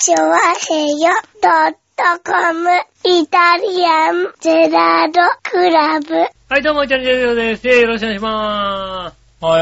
[0.00, 1.10] チョワヘヨ
[1.42, 2.70] ドットコム
[3.04, 6.14] イタリアンゼラードクラブ。
[6.48, 7.66] はい、どうも、イタリアンジェラードです。
[7.66, 9.58] よろしくお願いしまは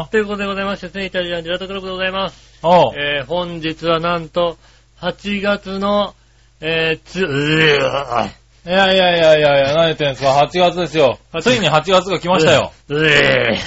[0.00, 0.10] やす。
[0.10, 2.58] ということでございまして、イタリアンジェラードクラブでございます。
[2.60, 2.68] ー。
[2.68, 2.94] おう。
[2.98, 4.58] えー、本日はなんと、
[5.00, 6.16] 8月の、
[6.60, 8.28] えー、つ、うー
[8.66, 11.20] いやいやいやいやいや、何言ってんですか ?8 月ですよ。
[11.40, 12.72] ついに8月が来ましたよ。。
[12.88, 13.60] うえ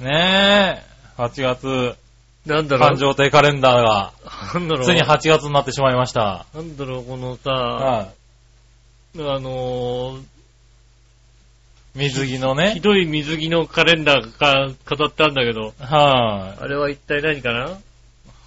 [0.00, 0.82] ね
[1.18, 1.20] え。
[1.20, 1.94] 8月、ー
[2.46, 2.90] なんだろう。
[2.90, 4.12] 誕生亭カレンダーが、
[4.54, 4.84] なんだろう。
[4.84, 6.46] ついに8月になってしまいました。
[6.54, 8.08] なんだろう、このさ、は
[9.16, 10.24] あのー、い。
[11.96, 12.72] 水着のね。
[12.74, 17.70] ひどい水着のカレンダーが飾ってあるんだけど、はあれは一体何かな？
[17.70, 17.72] い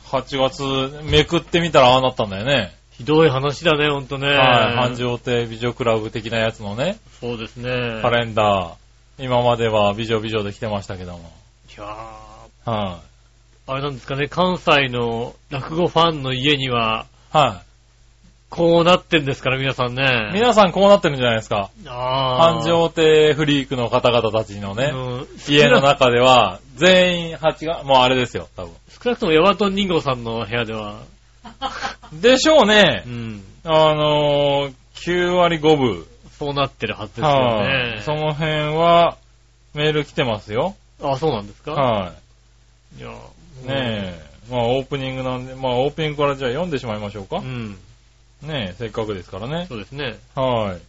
[0.07, 2.73] 8月、めくってみたらああなったんだよね。
[2.91, 4.27] ひどい話だね、ほんとね。
[4.27, 4.75] はい。
[4.75, 7.99] 繁盛亭美女クラブ的なやつのね、そうですね。
[8.01, 9.23] カレンダー。
[9.23, 11.31] 今までは美女美女で来てましたけども。
[11.75, 12.99] いやーは
[13.67, 17.37] あれなんですかね、関西の落語ファンの家には、い。
[17.37, 17.61] は
[18.49, 20.03] こうなってんですから、皆さんね。
[20.31, 20.33] い。
[20.33, 21.71] 皆さんこうなってるんじゃないですか。
[21.87, 28.73] あ繁盛亭フリークの方々たちのね、うん家の中では、全員8月、もうあれですよ、多分。
[29.03, 30.97] 少なくともヤバトン人号さんの部屋では、
[32.11, 33.09] でしょうねう。
[33.09, 36.05] ん、あのー、9割5分。
[36.37, 38.01] そうなってるはずですよはい、ね。
[38.03, 39.17] その辺は、
[39.73, 40.75] メール来てますよ。
[41.01, 41.71] あ、そうなんですか？
[41.71, 42.11] は
[42.99, 43.11] いや、い。
[43.67, 44.33] ねえ。
[44.49, 47.37] まあ、オープニングなんで、まあ、オープニングからじゃあ読んでしまいましょうか。
[47.37, 47.77] うん、
[48.41, 49.65] ねえ、せっかくですからね。
[49.69, 50.17] そうですね。
[50.35, 50.81] はい。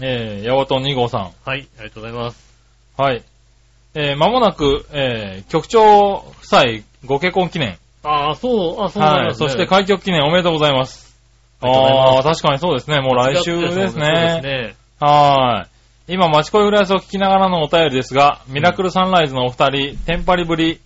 [0.00, 1.32] えー、ヤワトン2号さん。
[1.44, 2.54] はい、ありがとうございます。
[2.96, 3.22] はい。
[3.94, 6.62] えー、間もなく、えー、局長夫妻
[7.04, 7.78] ご結婚記念。
[8.04, 9.28] ああ、そう、あそうなんはい。
[9.28, 9.48] ですね。
[9.48, 11.08] そして開局記念おめでとうございます。
[11.60, 13.00] ああ確かにそうですね。
[13.00, 14.40] もう来週ですそうですね。
[14.42, 14.76] ね。
[15.00, 16.12] はい。
[16.12, 20.80] 今、町恋浦安を聞きながらのお便りですが、ミラクルサンライズのお二人、テンパリぶり、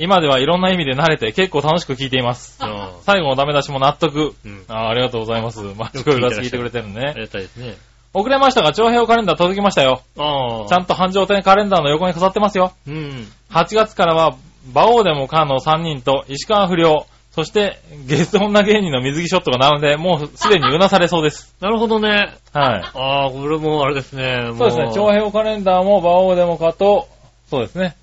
[0.00, 2.56] 今ではいろんな意味で慣れて結構楽しく聞いています。
[2.58, 4.34] あ最後のダメ出しも納得。
[4.44, 5.60] うんあーありがとうございます。
[5.60, 7.00] 町恋浦安聞いてくれてるね。
[7.08, 7.76] ありがたいですね。
[8.12, 10.02] 遅れましたが、長平カレンダー届きましたよ。
[10.16, 12.72] ちゃんと繁盛店カレンダーの横に飾ってますよ。
[12.88, 13.28] うん。
[13.50, 14.36] 8月からは、
[14.72, 21.54] 馬王でもかの3人と石川不良、そしてゲスト女芸人の水着ショットが並んで、もうすでにうなされそうです。
[21.62, 22.34] なるほどね。
[22.52, 22.82] はい。
[22.94, 24.50] ああ、これもあれですね。
[24.50, 27.06] もそうですね、長平カレンダーも馬王でもかと、
[27.48, 27.96] そうですね。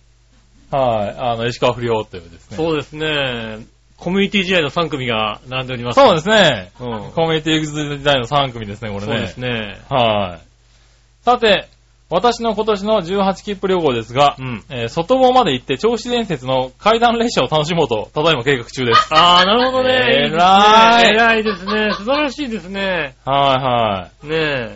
[0.71, 1.15] はい。
[1.17, 2.57] あの、石川不良というですね。
[2.57, 3.65] そうですね。
[3.97, 5.99] コミュニティ時代の3組が並んでおります。
[5.99, 6.71] そうですね。
[6.79, 9.05] うんコミュニティ時代の3組ですね、これね。
[9.05, 9.79] そうですね。
[9.89, 10.45] はい。
[11.25, 11.67] さて、
[12.09, 14.63] 私の今年の18切符旅行ですが、うん。
[14.69, 19.13] えー外房まで行って銚子伝説の階段列車を楽しもうと、ただいま計画中です。
[19.13, 20.29] ああ、なるほどね。
[20.31, 21.93] 偉いいですね偉いですね。
[21.95, 23.15] 素晴らしいですね。
[23.25, 24.27] はねえ。
[24.27, 24.69] いは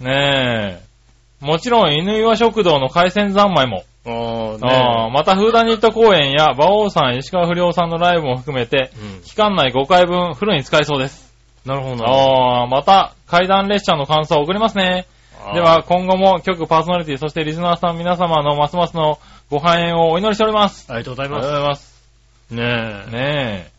[0.00, 0.04] い。
[0.04, 1.44] ねえ。
[1.44, 9.22] もちろん、犬岩食堂の海鮮三昧も、ねあーまた、フーダニット公園や馬王さん、石川不良さんのライブも含めて、うん。
[9.22, 11.32] 期間内5回分フルに使えそうです。
[11.64, 12.04] なるほど。
[12.06, 15.06] ああ、また、階段列車の感想を送りますね。
[15.54, 19.18] では、、今後も局パーソナリティ、そしてリスナーさん皆様のますますの
[19.50, 20.86] ご繁栄をお祈りしております。
[20.90, 22.04] ありがとうございありがとうごまざいます。
[22.48, 22.54] す。
[22.54, 22.62] ね
[23.08, 23.10] え。
[23.10, 23.70] ね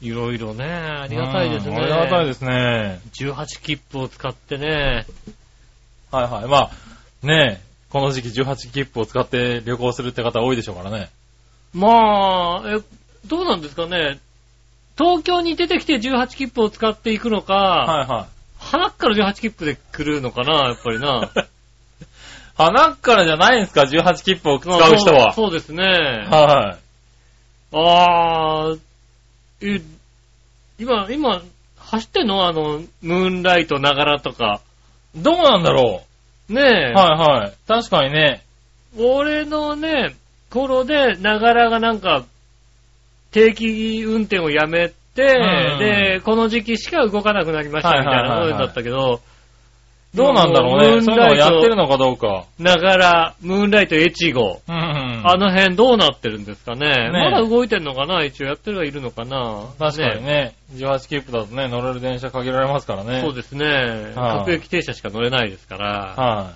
[0.00, 1.08] いろいろね、あえ。
[1.08, 1.76] りがたいですね。
[1.76, 3.00] うんありがたいですね。
[3.12, 5.06] 18切符を使ってね。
[6.10, 6.44] はいはい。
[6.46, 6.70] まあ、
[7.22, 7.63] ねえ、
[7.94, 11.10] この時期18切符を使って旅行するって方多いでしょうからね。
[11.72, 12.80] まあ、え、
[13.24, 14.18] どうなんですかね。
[14.98, 18.26] 東京に出てきて18切符を使っていくのか、はいはい。
[18.58, 21.30] 鼻から18切符で来るのかな、やっぱりな。
[22.58, 25.32] 鼻っからじゃないんですか ?18 切符を使う人は。
[25.32, 25.84] そうですね。
[25.84, 26.78] は
[27.70, 28.80] あー、
[29.60, 29.80] え、
[30.80, 31.42] 今、今、
[31.76, 32.44] 走ってんの？
[32.44, 34.62] あの、ムーンライトながらとか。
[35.16, 35.22] い。
[35.22, 36.02] どうなんだろ
[36.48, 36.92] ねうえ。
[36.92, 37.52] はいはい。
[37.66, 38.42] 確かにね。
[38.98, 40.14] 俺のね、
[40.50, 42.24] 頃で、ながらがなんか、
[43.32, 49.20] 定期運転をやめて、うんで、この時期しか動かなくなりましたみたいなはいはいはいはいそうだったけど、
[50.14, 51.02] どうなんだろうね。
[51.02, 52.44] そういうのやってるのかどうか。
[52.58, 55.22] ながら、ムーンライト越後、うんうん。
[55.24, 57.10] あの辺どうなってるんですかね。
[57.10, 58.24] ねまだ動いてんのかな？
[58.24, 59.64] 一応やってるはいるのかな？
[59.78, 60.54] 確かにね。
[60.74, 63.20] 18切符だとね、乗れる電車限られますからね。
[63.22, 63.66] そうですね。
[63.66, 66.52] はい各駅停車しか乗れないですから、は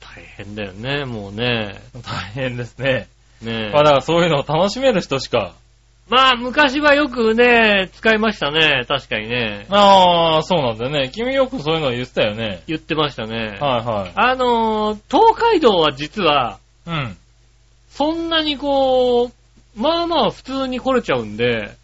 [0.00, 1.80] 大変だよね、もうね。
[1.94, 1.98] い。
[2.02, 3.08] 大変ですね。
[3.42, 5.54] ねまあだからそういうのを楽しめる人しか。
[6.08, 8.84] まあ、昔はよくね、使いましたね。
[8.86, 9.66] 確かにね。
[9.70, 11.10] ああ、そうなんだよね。
[11.10, 12.62] 君よくそういうの言ってたよね。
[12.66, 13.56] 言ってましたね。
[13.58, 14.12] はいはい。
[14.14, 17.16] あのー、東海道は実は、うん。
[17.88, 21.74] そんなにこう、まあまあ普通に来れちゃうんで、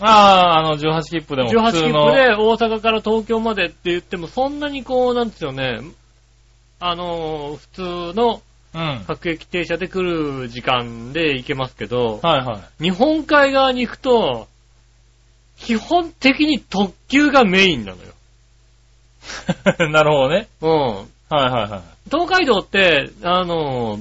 [0.00, 1.92] ああ、あの、18切符でも18切符。
[1.92, 5.80] で大阪から東京までって言っても、そんなにこう、なんですよね、
[6.80, 7.68] あのー、普
[8.12, 8.42] 通の
[9.06, 12.82] 各駅停車で来る時間で行けますけど、はい。
[12.82, 14.48] 日本海側に行くと、
[15.58, 18.12] 基本的に特急がメインなのよ。
[19.90, 20.48] なるほどね。
[20.60, 20.70] うん。
[20.70, 21.80] はいはいはい。
[22.10, 23.98] 東海道って、あの、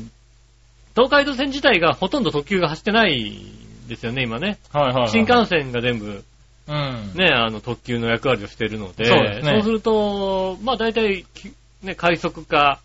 [0.95, 3.29] 東海道線自体がほとんど特急が走ってない
[3.85, 4.57] んですよね、今ね。
[4.71, 5.09] はいはいはい。
[5.09, 6.23] 新幹線が全部、
[6.67, 7.11] うん。
[7.15, 11.53] ね、あの、特急の役割をしているので、そうですねそうすると、まあ大体、き
[11.83, 12.79] ね、快速か、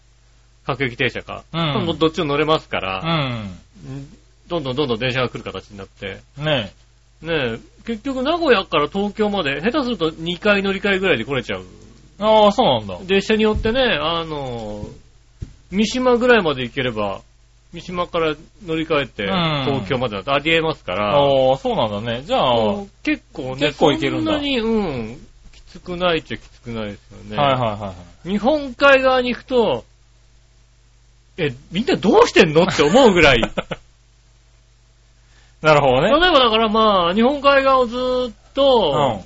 [0.69, 4.09] 各駅停車か、うんもうどっちも乗れますから、うん。
[4.49, 6.73] どんどんどんどん電車が来る形になって、ね
[7.23, 11.63] ね、結局名古屋から東京まで、下手すると2回乗り換えぐらいで来れちゃう。
[12.21, 12.23] え。
[12.23, 12.99] ああ、そうなんだ。
[13.07, 14.85] 列車によってね、あの、
[15.71, 17.23] 三島ぐらいまで行ければ、
[17.73, 18.35] 三島から
[18.67, 22.23] 乗り換えて、うん東京までだとありえますから、ああ、そうなんだね。
[22.25, 24.81] じゃあ、結構ね、結構行けるんだそんなに、う
[25.13, 25.19] ん、
[25.53, 27.37] きつくないっちゃきつくないですよね。
[27.37, 27.95] いはいはいは
[28.27, 28.29] い。
[28.29, 29.85] 日本海側に行くと、
[31.39, 33.41] え、みんなどうしてんのって思うぐらい。
[35.63, 36.31] なるほど例えね。
[36.33, 39.25] ばだからまあ、日本海側をずーっうと、ん。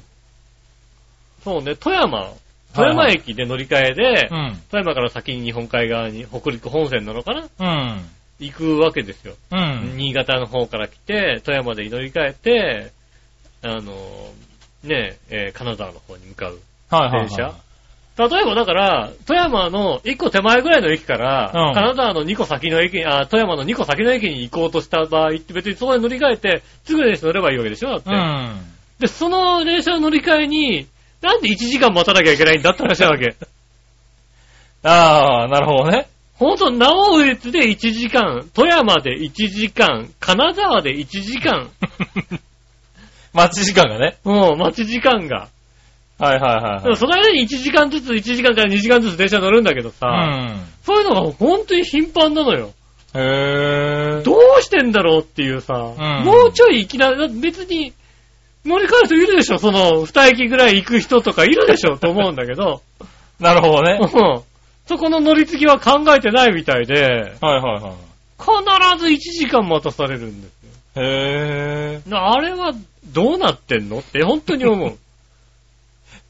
[1.45, 2.33] そうね、富山、
[2.75, 4.63] 富山駅で乗り換えで、うん。
[4.71, 7.49] 富山から先に日本海側に、北陸本線なのかな？
[7.59, 8.11] うん。
[8.41, 9.35] 行くわけですよ。
[9.51, 9.95] うん。
[9.97, 12.93] 新潟の方から来て、富山で乗り換えて、
[13.63, 13.83] あの、
[14.85, 16.59] ねえ、ー金沢の方に向かう。
[16.91, 17.53] はいはいはい。
[18.19, 27.91] 例えばだから、富山の1個手前ぐらいの駅から、うん金沢の2個先の駅に、あ、富山の2個先の駅に行こうとした場合って別にそこで乗り換えて、すぐ電車乗ればいいわけでしょ？
[27.91, 28.11] だって。
[28.11, 28.61] うん。
[28.99, 30.87] で、その電車の乗り換えに、
[31.23, 33.35] なんで1時間待たなきゃいけないんだって話なわけ。
[34.85, 36.09] ああ、なるほどね。
[36.35, 41.71] ほんと、直江津で1時間、富山で1時間、金沢で1時間、
[43.33, 44.17] 待ち時間がね。
[44.25, 45.49] もう待ち時間が。
[46.25, 46.83] はいはいはいはい。
[46.85, 50.11] でもその間に1時間ずつ、1時間から2時間ずつ電車乗るんだけどさ、う
[50.55, 50.61] ん。
[50.85, 52.71] そういうのが本当に頻繁なのよ。
[53.15, 53.19] へ
[54.21, 54.23] え。
[54.23, 57.93] どうしてんだろうっていうさ、んもうちょい行きな、だって別に
[58.65, 59.59] 乗り換える人いるでしょ？
[59.59, 61.97] その、二駅ぐらい行く人とかいるでしょ？
[61.99, 62.83] と思うんだけど、
[63.41, 63.99] なるほどね。
[64.01, 64.05] う
[64.39, 64.43] ん
[64.85, 67.03] そこの乗り継ぎは考えてないみたいで、
[67.41, 68.99] はいはいはい。
[68.99, 70.63] 必ず1時間待たされるんです
[70.97, 71.03] よ。
[71.05, 72.11] へえ。
[72.11, 72.73] なあれは
[73.13, 73.99] どうなってんの？
[74.01, 74.99] って本当に思う。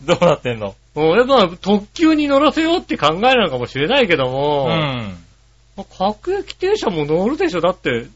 [0.04, 0.74] どうなってんの？
[0.94, 5.16] うんやっぱ特急に乗らせようって考えなのかもしれないけどうも、ん。
[5.98, 8.08] 各駅停車も乗るでしょだって、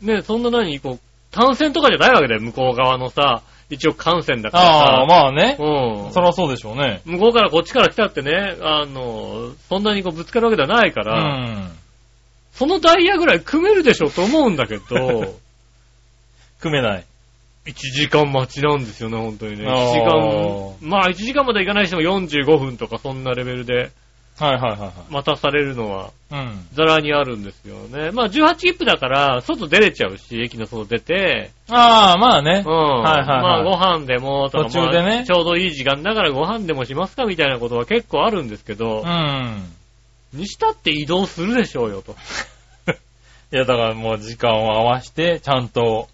[0.00, 0.98] ね、そんな何、こう、
[1.30, 4.70] 単線とかじゃないわけだよ、向こう側のさ、一応幹線だからさ。
[4.70, 5.56] ああ、まあね。
[5.58, 6.12] うん。
[6.12, 7.02] そりゃそうでしょうね。
[7.04, 11.72] 向こうからこっちから来たってね、あの、そんなにこうぶつかるわけではないかうら、ん。
[12.52, 15.34] そのダイヤぐらい組めるでしょと思うんだけど、
[16.60, 17.04] 組めない。
[17.66, 19.66] 1時間待ちなんですよね、本当にね。
[19.66, 23.90] 1あー時間、まあ1時間まで行かないにしても45分とかそんなレベルで
[24.38, 24.92] はいはいはいはい。
[25.10, 26.66] 待たされるのはうん。
[26.74, 28.10] ザラにあるんですよね。
[28.10, 32.72] まあ18切符だから、外出れちゃうし、駅の外出て、ああ、まあねうん。。
[32.72, 39.72] はいはいはいまあご飯でもとか、途中でねまあちょうどいい時間だからご飯でもしますかみたいなことは結構あるんですけど、うん。
[40.34, 42.14] にしたって移動するでしょうよと。
[43.52, 46.08] いや、だからもう時間を合わして、ちゃんと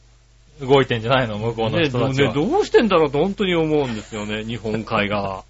[0.62, 2.28] 動いてんじゃないの向こうのね人たちは。
[2.28, 5.44] ねどうしてんだろうと本当に思うんですよね、 日本海側。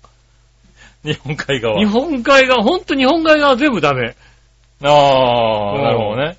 [1.04, 1.78] 日本海側。
[1.78, 4.14] 日本海側、本当日本海側全部ダメ。
[4.82, 6.36] ああ、なるほどね。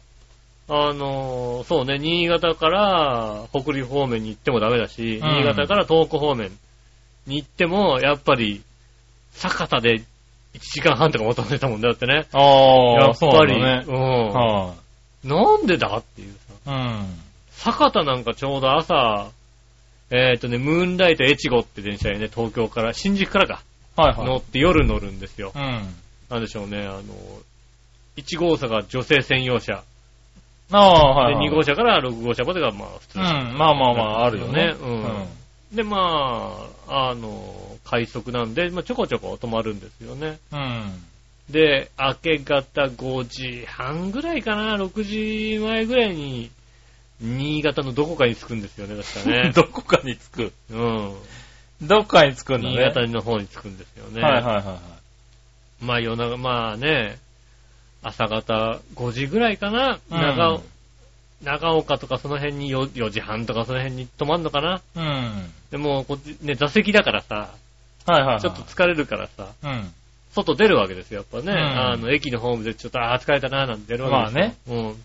[0.70, 6.52] あのーそうね、新潟から北陸方面に行ってもダメだし、うん新潟から東北方面
[7.28, 8.64] に行っても、やっぱり、
[9.34, 10.04] 酒田で1
[10.60, 12.28] 時間半とか待たせたもんだってね。
[12.32, 13.98] ああ、やっぱり、なんだね。
[13.98, 14.28] うん。
[14.30, 14.74] は
[15.24, 16.34] なんでだっていう
[16.66, 16.72] さ。
[16.72, 16.76] い。
[16.76, 17.23] うん。
[17.64, 19.32] 酒田なんかちょうど朝、
[20.12, 23.64] えっ、とね、ムーンライトエチゴって電車にね、東京から、新宿からか、
[23.96, 24.28] はいはい。
[24.28, 25.54] 乗って夜乗るんですよ。
[25.56, 25.96] うん。
[26.30, 27.02] なんでしょうね、あの、
[28.18, 29.84] 1号車が女性専用車。
[30.72, 31.50] ああ、はい、で、はい。
[31.50, 33.26] 2号車から6号車までがまあ普通うん。
[33.26, 33.54] 車。
[33.54, 34.76] まあまあまあ、あるよね。
[34.80, 35.28] うん
[35.74, 40.38] で、まあ、あの、快速なんで、まあちょこちょこ止まるんですよね。
[40.52, 40.60] うん。
[40.60, 41.04] うん。
[41.50, 46.52] で、明け方5時半ぐらいかな、6時前ぐらいに、
[47.24, 49.52] 新潟のどこかに着くんですよね、確かね。
[49.56, 50.54] どこかに着く。
[50.72, 51.14] うん。
[51.82, 52.76] どっかに着くんだね。
[52.76, 54.22] 新潟の方に着くんですよね。
[54.22, 55.84] はいはいはいはい。
[55.84, 57.18] まあ夜中、まあね、
[58.04, 60.64] 朝方5時ぐらいかな、うん長尾
[61.44, 64.82] 長岡とかその辺に 4, 4時半とかその辺に泊まんのかな。
[64.96, 65.52] うん。
[65.72, 67.50] でも、こっちね、座席だからさ、
[68.06, 68.42] はいはいはい。
[68.42, 69.94] ちょっと疲れるからさ、うん。
[70.32, 71.54] 外出るわけですよ、やっぱね。
[71.54, 74.76] うんあの、駅のホームでちょっと、ああ、疲れたな、なんて出るわけですよ。
[74.76, 75.04] うん。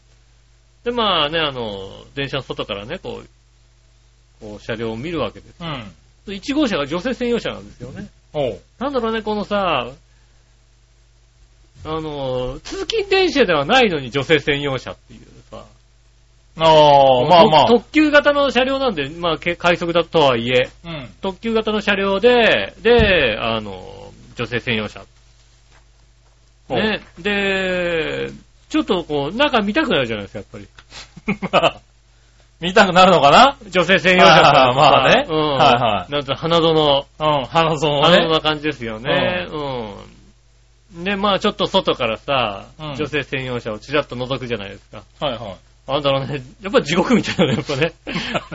[0.88, 3.28] で、まあね、あの、電車の外からね、こう、
[4.40, 5.54] こう、車両を見るわけです。
[5.60, 5.92] うん。
[6.32, 8.08] 1号車が女性専用車なんですよね。
[8.32, 8.60] おう。
[8.78, 9.90] なんだろうね、このさ、
[11.84, 15.64] あの、通勤電車ではないのに女性専用車っていうさ。
[16.56, 17.66] ああ、まあまあ。
[17.66, 21.10] 特特急型の車両なんで、まあ、け快速だとはいえ、うん。
[21.20, 25.04] 特急型の車両で、で、あの、女性専用車。
[26.70, 27.02] ね。
[27.18, 28.30] で、
[28.68, 30.68] ちょっとこう、中見たくなるじゃないですか、やっぱり。
[31.52, 31.80] まあ、
[32.60, 33.56] 見たくなるのかな？
[33.70, 35.36] 女性専用車とかまあねうん。
[35.52, 38.02] はいはいなんと花園、うん、花園ね。
[38.02, 39.46] 花園な感じですよね。
[39.50, 41.04] うん。
[41.04, 45.02] で、まあちょっと外からさ、うん女性専用車をちらっと覗くじゃないですか。
[45.20, 45.56] はいはい。
[45.86, 47.92] あんだろうね、やっぱ地獄みたいなね、やっぱね。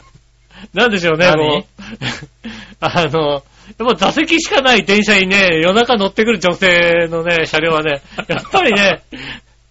[0.74, 1.38] なんでしょうね、何？
[1.38, 1.66] もう。
[2.80, 3.44] あの、やっ
[3.78, 9.02] ぱ座席しかない電車にね、夜中乗ってくる女性のね、車両はね、やっぱりね、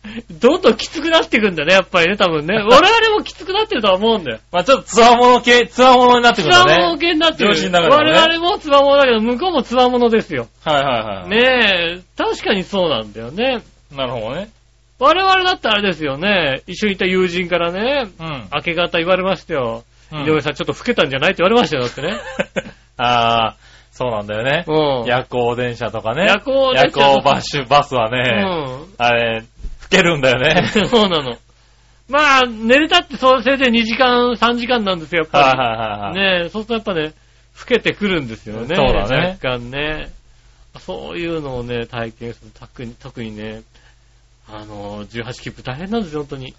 [0.41, 2.57] どんどんきつくなってくんだね、やっぱりね、多分ね。
[2.59, 4.39] 我々もきつくなってるとは思うんだよ。
[4.51, 6.73] まあちょっとつわもの系、つわものになってくつるんだね。
[6.73, 7.55] わもの系になってる。
[7.55, 10.49] 上司の中でもね我々もつわものだけど、向こうもつわものですよ。
[10.65, 11.29] はいはいはい。。
[11.29, 13.63] ねえ、確かにそうなんだよね。
[13.95, 14.49] なるほどね。
[14.99, 18.45] 我々だったらあれですよね、一緒にいた友人からね、うん。
[18.55, 19.85] 明け方言われましたよ。
[19.85, 22.21] うん井上さんちょっと老けたんじゃないって言われましたよ、だってね。
[22.99, 23.57] ああ、
[23.93, 24.65] そうなんだよね。
[24.67, 25.05] うん。
[25.07, 26.27] 夜行電車とかね。
[26.27, 29.43] 夜行電車夜行バッシュバスはね、うあれ、
[29.97, 30.63] 老けるんだよね。
[30.63, 30.69] ん。
[30.89, 31.39] そうなの。
[32.09, 36.15] まあ、寝れたってそれで2時間、3時間なんですよ、やっはいぱはいはいはい。
[36.15, 36.21] り。
[36.21, 37.15] ねえ、そうするとやっぱね、
[37.61, 38.75] 老けてくるんですよね。
[38.75, 40.11] そうだね若干ね。
[40.81, 42.51] そういうのをね、体験する。
[42.59, 43.63] 特に、特にね、
[44.49, 46.55] あの、18切符大変なんですよ、本当に。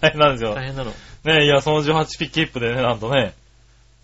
[0.00, 0.54] 大変なんですよ。
[0.54, 0.92] 大変なの。
[1.24, 3.34] ねいや、その18ピッキップでね、なんとね、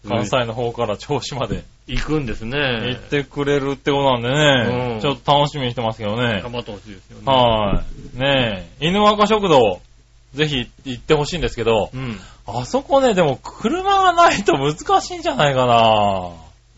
[0.09, 2.59] 関西の方から銚子まで行くんですね。
[2.59, 6.53] 行ってくれるってことなんでね、うんちょっと楽しみにしてますけどね頑。
[6.53, 7.25] 張ってほしいですよね。
[7.27, 7.83] は
[8.17, 8.19] い。
[8.19, 9.81] ねえ、犬若食堂、
[10.35, 12.19] ぜひ行ってほしいんですけど、うん。
[12.47, 15.75] あそこね、でも車がないと難しいんじゃないかな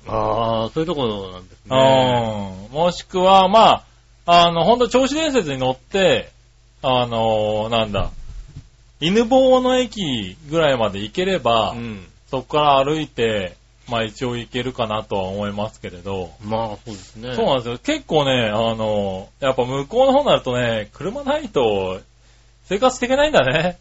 [0.07, 2.69] ああ、そういうところなんですね。
[2.71, 2.75] うん。
[2.75, 3.85] もしくは、ま
[4.27, 6.31] あ、あの、ほんと、銚子伝説に乗って、
[6.83, 8.11] あの、なんだ、
[9.01, 12.07] 犬坊の駅ぐらいまで行ければ、うん。
[12.31, 13.57] そこから歩いて、
[13.89, 17.35] まあ一応行けるかなとは思いますけれど、まあ、そうですね。
[17.35, 17.79] そうなんですよ。
[17.79, 22.01] 結構ね、あの、やっぱ向こうの方になるとね、車ないと
[22.65, 23.79] 生活していけないんだね。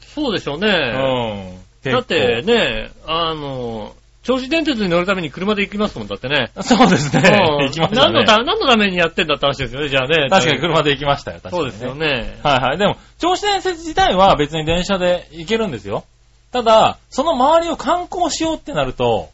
[0.00, 0.68] そうでしょううね。
[0.68, 1.90] ん。
[1.90, 6.50] だって結ね、あの、銚子電鉄に乗るために車で行きますもん、だってね。
[6.54, 7.22] 構そうですね。
[7.24, 8.12] うん行きましたね。
[8.12, 10.28] 何のた、何のためにやってんだって話ですよね、じゃあね。
[10.30, 11.94] 確かに車で行きましたよ、確かに、そうですよ。
[11.96, 12.38] ね。
[12.44, 12.78] はいはい。
[12.78, 16.04] でも、銚子電線自体は別に電車で行けるんですよ。
[16.52, 19.30] ただ、その周りを観光しようってなると、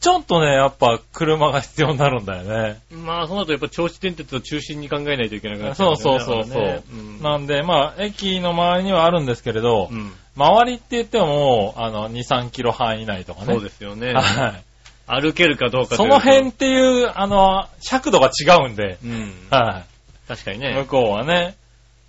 [0.00, 2.80] ちょっとね、やっぱ車が必要になるんだよね。
[2.90, 6.62] まあ、そうなるとやっぱ銚子電鉄を中心に考えないといけなくなっちゃそうそうそうそう。
[6.62, 10.12] ねうんなんで、まあ、駅の周りにはあるんですけれど、うん。
[10.36, 13.54] 周りって言ってもあの、2、3キロ範囲内とかね。
[13.54, 14.12] そうですよね。
[14.12, 14.64] はい。
[15.08, 19.32] 歩けるかどうかそうの辺っていう、あの、尺度が違うんで、うん。
[19.50, 20.28] はい。
[20.28, 20.86] 確かにね向。
[20.86, 21.56] こうはね。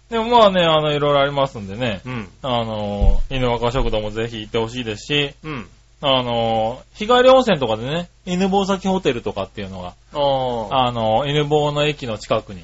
[0.09, 2.01] でもまあね、あの、いろいろありますんでね。
[2.05, 2.29] うん。
[2.41, 5.67] あの、犬若食堂もぜひ行ってほしいですし、うん。
[6.01, 10.87] あの、日帰り温泉とかでね、犬坊崎ホテルとかっていうのが、ああ。
[10.87, 12.63] あの、犬坊の駅の近くに。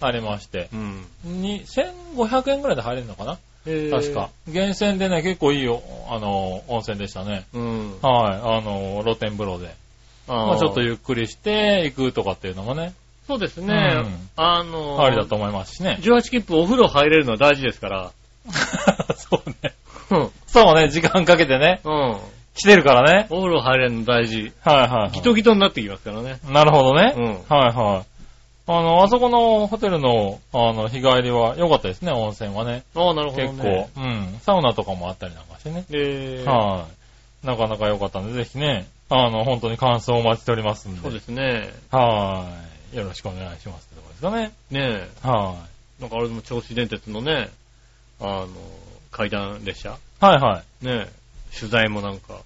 [0.00, 1.06] ありまして、うん。
[1.24, 3.38] に1500円くらいで入れるのかな？
[3.64, 4.28] 確か。。
[4.46, 7.46] 源泉でね、結構いいよ、あの、温泉でしたね。
[7.54, 7.98] うん。
[8.02, 9.70] はい、あの、露天風呂で。
[10.28, 12.92] あまあちょっとゆっくりして行くとかっていうのもね、
[13.30, 13.94] そうですね。
[13.96, 15.98] うんあの、ありだと思いますしね。
[16.00, 18.10] 18切符お風呂入れるのは大事ですから。
[19.14, 19.74] そうね。
[20.10, 20.30] うん。
[20.48, 22.16] そうね、時間かけてね、うん。
[22.56, 23.26] 来てるからね。
[23.30, 24.52] お風呂入れるの大事。
[24.64, 25.10] はいはい、はい。
[25.12, 26.38] ギトギトになってきますからね。
[26.48, 27.14] なるほどね。
[27.16, 28.04] うんはいはい。
[28.66, 32.82] あの、あそこのホテルの、あの、日帰りは良かったですね、温泉はね。
[32.96, 33.88] ああ、なるほど結ね。
[33.94, 34.38] 構、うん。
[34.42, 35.84] サウナとかもあったりなんかしてね。
[35.88, 36.86] で、は
[37.44, 37.46] い。
[37.46, 41.02] なかなか良かったんで、ぜひね、あの、本当に感想をお待ちしておりますんで。
[41.02, 41.70] そうですね。
[41.90, 42.69] はい。
[42.92, 44.52] よろしくお願いしますってとこですかね。
[44.70, 45.56] ねは
[45.98, 46.02] え。
[46.02, 47.50] なんかあれでも銚子電鉄のね、
[48.20, 48.48] あの、
[49.10, 49.92] 階段列車い。
[50.20, 50.86] はいはい。
[50.86, 51.12] ねえ。
[51.58, 52.40] 取材もなんか。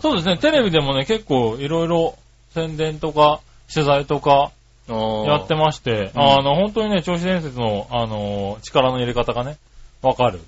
[0.00, 2.16] そうですね、テレビでもね、結構いろいろ
[2.54, 3.40] 宣伝とか、
[3.72, 4.52] 取材とか
[4.88, 9.58] ビやってまして、うんあの、本当にね、銚子伝説の、あの、力の入れ方がね、
[10.00, 10.40] わかる、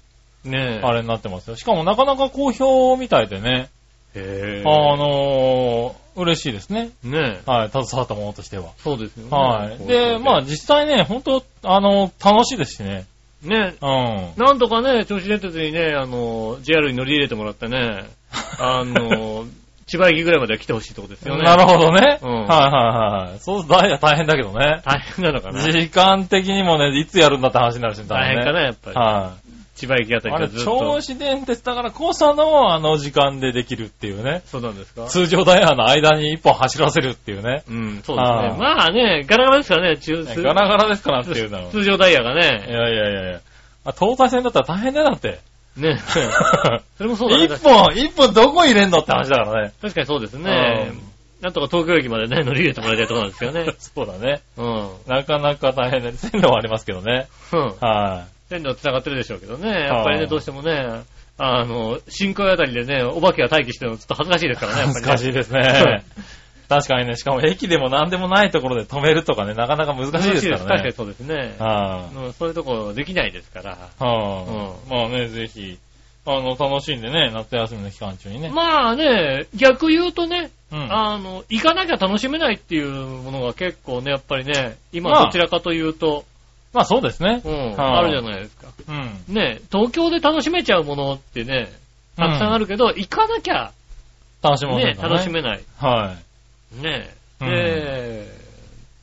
[0.45, 0.49] す。
[0.49, 0.81] ねえ。
[0.83, 1.57] あれになってますよ。
[1.57, 3.71] しかもなかなか好評みたいでね、
[4.15, 4.65] へえ。
[4.67, 6.91] あの、嬉しいですね。
[7.03, 7.51] ねえ。
[7.51, 8.71] はい、携わったものとしては。
[8.79, 9.31] そうですよね。
[9.31, 9.87] はい。
[9.87, 13.07] で、まあ実際ね、本当あの、楽しいですしね。
[13.43, 13.89] ねうん。
[13.89, 14.33] え。
[14.37, 18.05] なんとかね、銚子電鉄にね、あの、JR に乗り入れてもらってね、
[18.59, 19.45] あの、
[19.87, 21.43] 千葉駅ぐらいまでは来てほしいとこですよね。
[21.43, 22.19] なるほどね。
[22.23, 23.39] うんはいはいはい。
[23.41, 24.81] そう、ダイヤ大変だけどね。
[24.85, 25.61] 大変なのかな。
[25.61, 28.97] 時間的にもね、いつやるんだって話になるしね大変かな、やっぱり。
[28.97, 29.44] はい。
[29.75, 31.01] 千葉駅あたりあれ、からずっと銚。
[31.01, 34.43] 子電鉄だからこそのあの時間でできるっていうね。
[34.47, 35.07] そうなんですか？
[35.07, 37.65] 通常ダイヤの間に一本走らせるっていうね。
[37.69, 38.17] うん、そうですね。
[38.59, 41.69] まあね、ガラガラですからね、中、ガラガラですからっていうの。
[41.69, 42.41] い通常ダイヤがね。
[42.69, 43.41] やいやいやいや。
[43.87, 45.41] あ東西線だったら大変だよだって。
[45.77, 45.99] ね
[46.97, 47.45] それもそうだね。
[47.47, 49.73] 一本、一本どこ入れんのって話だからね。
[49.83, 50.93] 確かにそうですね。
[51.41, 53.67] なんとか東京駅までね、乗り入れてもらいたいところなんですよね。
[53.79, 54.41] そうだね。
[54.57, 54.89] うん。
[55.07, 57.27] なかなか大変で、線路はありますけどね。
[57.53, 57.75] うん。
[57.81, 59.69] は線路繋がってるでしょうけどね。
[59.71, 61.03] やっぱりね、はいどうしてもね、
[61.37, 64.85] あの、新海あたりでね、お化けが待機してるのちょっと恥ずかしいですからね、い。
[64.85, 65.09] やっぱり、ね。
[65.09, 66.05] 難しいですね。
[66.69, 70.93] 確かにね、しかも駅でも何でもないところで止めるとかね、なかなか難しいですから確かにね。
[70.93, 71.55] そうですね。
[71.59, 72.17] はい。
[72.17, 73.79] うんそういうとこできないですから。
[73.99, 74.91] はい。
[74.91, 75.79] まあね、ぜひ、
[76.27, 78.49] あの、楽しんでね、夏休みの期間中にね。
[78.49, 80.93] まあね、逆言うとね、うん。
[80.93, 86.25] あの、行かなきゃ楽しめないっていうものが結構ね、やっぱりね、今まあどちらかというと、
[86.75, 87.41] まあそうですね。
[87.45, 88.67] うん、はいあるじゃないですか。
[88.89, 89.35] うん。
[89.35, 91.73] ね、東京で楽しめちゃうものってね、
[92.17, 93.73] たくさんあるけど、行かなきゃ
[94.43, 94.95] 楽しみませね。
[95.01, 95.63] 楽しめない。
[95.79, 96.17] は
[96.83, 98.29] ねうんで、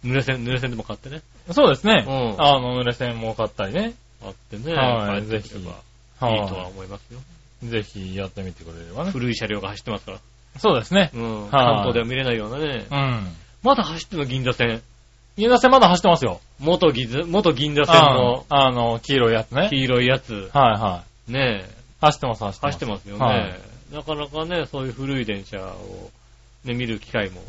[0.05, 1.21] 濡れ線、濡れ線でも買ってね。
[1.49, 1.53] い。
[1.53, 2.05] そうですね。
[2.07, 3.93] うんあの、濡れ線も買ったりね。
[4.23, 5.71] あってね、はい帰ってくれば
[6.27, 7.19] はいいいとは思いますよ。
[7.63, 9.11] ぜひやってみてくれればね。
[9.11, 10.19] 古い車両が走ってますから。
[10.59, 11.11] そうですね。
[11.13, 11.45] うん。
[11.47, 12.85] い関東では見れないようなね。
[12.91, 13.27] うん。
[13.63, 14.81] まだ走ってるの銀座線。
[15.37, 16.41] 銀座線まだ走ってますよ。
[16.59, 19.69] 元銀座、元銀座線のああの、黄色いやつね。
[19.69, 20.49] 黄色いやつ。
[20.53, 21.31] はいはい。
[21.31, 21.65] ね
[22.01, 22.73] 走ってます、走ってます。
[22.73, 23.25] 走ってますよね。
[23.25, 26.11] はいなかなかね、そういう古い電車を、
[26.63, 27.41] ね、見る機会も。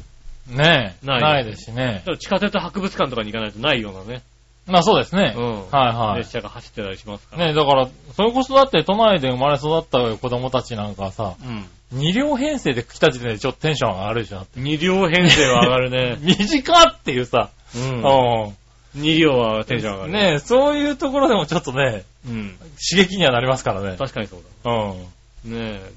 [0.48, 1.06] ねえ。
[1.06, 4.22] ないないですしね地下鉄博物館とかに行かないとないようなね。
[4.66, 5.34] まあそうですね。
[5.36, 5.70] うん。
[5.70, 7.46] はいはい列車が走ってたりしますから。
[7.46, 11.64] ねえ、だから、それこそだって都内で生まれ育った子供たちなんかはさ、うん。
[11.92, 14.36] 二両編成で来た時点でちょっとテンション上がるでしょ。
[14.36, 16.16] だって二両編成は上がるね。
[16.22, 17.50] 短っていうさ。
[17.74, 17.78] う。
[17.78, 18.56] うん
[18.94, 20.06] 二両はテンション上がん。
[20.08, 20.12] る。
[20.12, 22.54] ねえ、そういうところでもちょっとね、うん。
[22.90, 23.96] 刺激にはなりますからね。
[23.98, 25.50] 確かにそううん。
[25.50, 25.58] だ。
[25.58, 25.92] ねえ。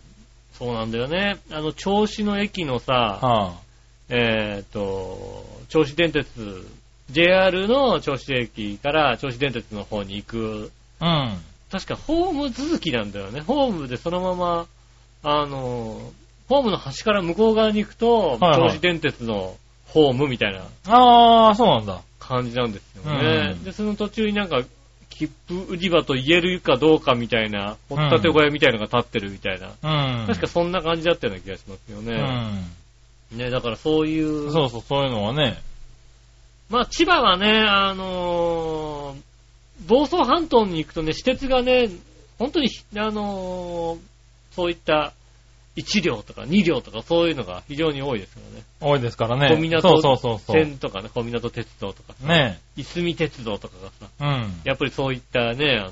[0.53, 1.37] そうなんだよね。
[1.51, 3.53] あの、銚子の駅のさ、は
[4.07, 6.67] えっ、と、銚子電鉄、
[7.11, 11.37] JR の銚子駅から銚子電鉄の方に行く、あ、うん。
[11.71, 13.41] 確かホーム続きなんだよね。
[13.41, 14.67] ホームでそのまま、
[15.23, 15.99] あの、
[16.47, 19.57] ホームの端から向こう側に行くと、はいはい銚子電鉄の
[19.95, 20.59] ホームみたいな
[20.93, 22.01] ああ、そうなんだ。
[22.19, 23.53] 感じなんですよね。
[23.53, 24.61] うんで、その途中になんか、
[25.09, 29.67] 切符売り場と言えるかどうかみたいな、掘ったて小屋みたいなのが立ってるみたいな。
[29.67, 30.27] うん。
[30.27, 32.17] 確かそんな感じだったような気がしますようね。
[33.33, 33.37] ん。
[33.37, 35.61] ね、だからそういう、そうそう、そういうのはね。
[36.69, 39.21] まあ千葉はね、あのー
[39.87, 41.89] 房総半島に行くとね、私鉄がね、
[42.39, 43.99] 本当に、あのー
[44.51, 45.13] そういった
[45.75, 48.63] 1両とか2両とかそういうのが非常に多いですよね。
[48.79, 49.53] 多いですからね。
[49.53, 50.63] 小湊そうそうそうそう。
[50.63, 54.61] 線とかね、小湊鉄道とかさ、ねいすみ鉄道とかがさ、うん。
[54.63, 55.91] やっぱりそういったね、あ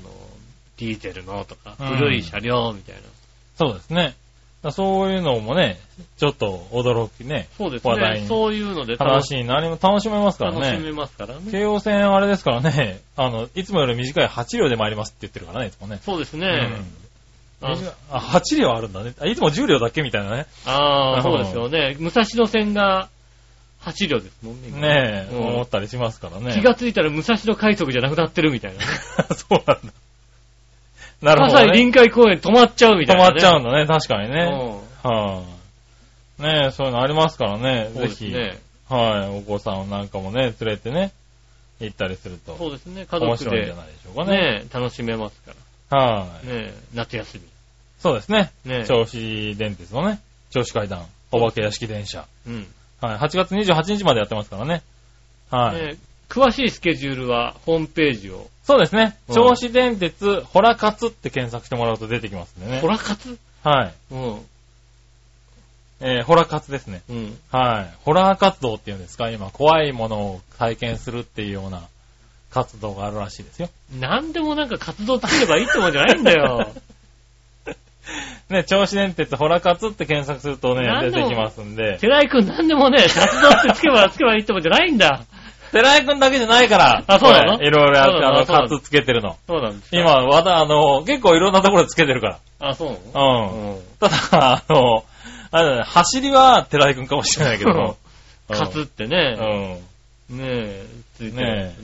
[0.78, 3.02] ディーゼルのとか、うん古い車両みたいな。
[3.56, 4.14] そうですね。
[4.70, 5.78] そういうのもね、
[6.16, 7.92] ちょっと驚きね、そうですね。
[7.92, 10.92] 話題にそういうので楽し話になりも楽しめますから楽しめね。
[10.92, 11.52] ますからね。
[11.52, 15.98] 京王線あれですからね、あの、いつもより短い8両で参りますって言ってるからね、いつもね。
[16.02, 16.46] そうですね。
[16.46, 17.03] うん
[17.64, 19.14] あ短いあ、8両あるんだね。
[19.20, 20.46] あいつも10両だっけみたいなね。
[20.66, 21.96] ああ、うんそうですよね。
[21.98, 23.08] 武蔵野線が
[23.82, 24.68] 8両ですもんね。
[24.68, 26.52] 今ねえ、うん思ったりしますからね。
[26.52, 28.84] 気がついたら武蔵野快速じゃなくなってるみたいなね。
[29.34, 29.92] そうなんだ。
[31.22, 31.72] なるほど、ね。
[31.72, 33.30] 臨海公園止まっちゃうみた止いな、ね。
[33.30, 34.82] まっちゃうんだね、確かにね。
[35.04, 35.42] うは
[36.38, 37.88] い、ねえ、そういうのありますからね。
[37.88, 37.94] ん。
[37.94, 38.34] そうぜひ。
[38.88, 41.12] はい、お子さんなんかもね、連れてね、
[41.80, 43.06] 行ったりすると、そうですね。
[43.06, 44.36] 家族で面白いんじゃないでしょうかね。
[44.36, 45.40] ね、楽しめます
[45.90, 46.54] かはい、ら。
[46.54, 47.40] ね、夏休
[48.04, 48.52] そうですね。
[48.66, 48.72] み。
[48.72, 48.84] ね。
[48.86, 52.26] 銚子電鉄のね、銚子階段、お化け屋敷電車。
[52.46, 52.66] うん。
[53.00, 54.82] はい、8月28日までやってますからね。
[55.50, 55.76] はい。
[55.86, 55.96] ね
[56.28, 58.50] 詳しいスケジュールはホームページを。
[58.62, 59.16] そうですね。
[59.28, 62.80] うん銚子電鉄、ホラ活って検索してもらうと出てきますんでね。
[62.80, 63.38] ホラ活？
[63.62, 63.94] はい。
[64.10, 64.40] うん。
[66.00, 67.00] えー、ホラ活ですね。
[67.08, 67.38] うん。
[67.50, 67.94] はい。
[68.04, 69.30] ホラー活動っていうんですか？
[69.30, 71.84] 今、怖いものを体験するっていうような
[72.50, 73.70] 活動があるらしいですよ。
[73.98, 76.68] なんでもなんか活動つければいいってもんじゃないんだよ。
[78.50, 81.98] ね、銚子電鉄ホラ活って検索するとね、出てきますんで。
[81.98, 85.22] 寺井くんなんでもね、活動ってつけばつけばいいってもんじゃないんだ。
[85.72, 87.02] 寺井くんだけじゃないから。
[87.06, 87.54] あそうなの？
[87.56, 88.68] これいろいろやって、あの、そうなの？
[88.68, 89.36] 活つけてるの。
[89.46, 89.96] そうなんですか？
[89.96, 93.20] 今、わた、あの、結構いろんなところでつけてるかあ、そうら。
[93.20, 93.50] なうん。
[93.50, 95.04] のただ、あの、
[95.50, 97.96] あれだね、走りは寺井くんかもしれないけども。
[98.50, 98.56] うん。
[98.56, 100.36] 活ってうね、ん。
[100.36, 100.84] ねえ、
[101.16, 101.74] ついてね。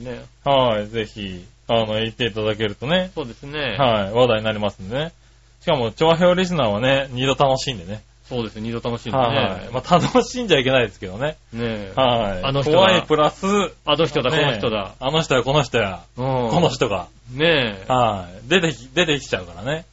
[0.45, 3.75] はい、ぜひ、あの、言っていただけるとね、そうですね。
[3.77, 5.11] はい、話題になりますんでね。
[5.61, 8.01] しかも、調和表リスナーはね、二度楽しんでね。
[8.27, 9.65] そうですね、二度楽しいですはい。
[9.65, 9.69] ね。
[9.73, 11.35] まあ、楽しんじゃいけないですけどね。
[11.51, 11.93] ねえ。
[11.95, 12.43] はい。
[12.43, 13.45] あの人が怖いプラス、
[13.85, 14.93] あの人だ、こねの人だ。
[14.99, 16.25] あの人やこの人や、うん。
[16.49, 17.07] この人が。
[17.33, 17.91] ねえ。
[17.91, 18.49] はい。
[18.49, 19.85] 出てき、出てきちゃうからね。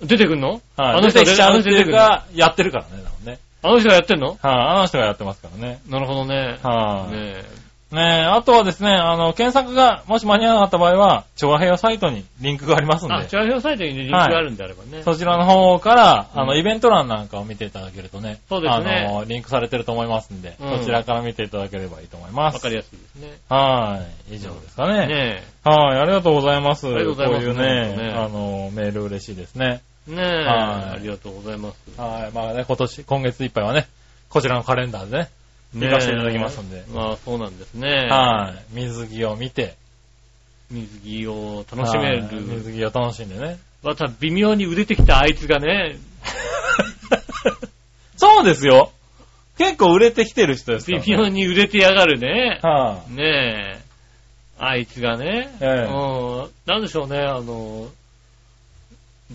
[0.00, 0.50] 出てくんの？
[0.50, 0.60] はい。
[0.76, 1.92] あの人出てきちゃうっていうあの？
[1.92, 3.38] か、やってるからね、多分ね。
[3.62, 4.28] あの人がやってんの？
[4.28, 4.38] はい。
[4.42, 5.80] あの人がやってますからね。
[5.88, 6.58] なるほどね。
[6.62, 7.12] はい。
[7.12, 7.44] ね
[7.92, 15.02] ねえ、あとはですね、あの、検索がもし間に合わなかった場合は、調和平和サイトにリンクがありますんあ、で、チャーヒョサイトにリンクがあるんであればね。
[15.02, 22.54] そちらの方から、あの、うんイベント欄なんかを見ていただけるとね、そうですねあの、リンクされてると思いますんで、うんそちらから見ていただければいいと思います。
[22.54, 23.38] わかりやすいですね。
[23.48, 24.36] はい。
[24.36, 25.06] 以上ですかね。
[25.06, 26.86] ねはい、ありがとうございます。
[26.86, 29.82] ありがとうございますこういうね、ねあの、メール嬉しいですね。
[30.08, 30.12] え。
[30.12, 30.22] ねえ。
[30.22, 30.46] はい
[30.94, 32.00] ありがとうございます。
[32.00, 33.86] はい、まあね、今年、今月いっぱいはね、
[34.28, 35.28] こちらのカレンダーでね、
[35.74, 36.84] 見かせていただきますんで。
[36.92, 38.08] まあ、そうなんですね。
[38.10, 38.74] はい。
[38.74, 39.76] 水着を見て、
[40.70, 42.40] 水着を楽しめはいる。
[42.40, 43.58] 水着を楽しんでね。
[43.82, 45.96] また微妙に売れてきたあいつがね、
[48.16, 48.92] そうですよ
[49.58, 52.60] 結構売れてきてる人ですから、微妙に売れてやがるね。
[52.62, 53.82] はねえ。
[54.58, 55.50] あいつがね。
[55.60, 56.50] ええうん。
[56.66, 57.88] なんでしょうね、あの、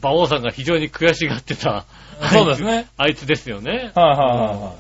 [0.02, 1.86] 馬王さんが非常に悔しがってた。
[2.24, 2.28] い。
[2.30, 2.88] そうですね。
[2.98, 3.72] あいつですよね。
[3.72, 4.76] はいはいはいは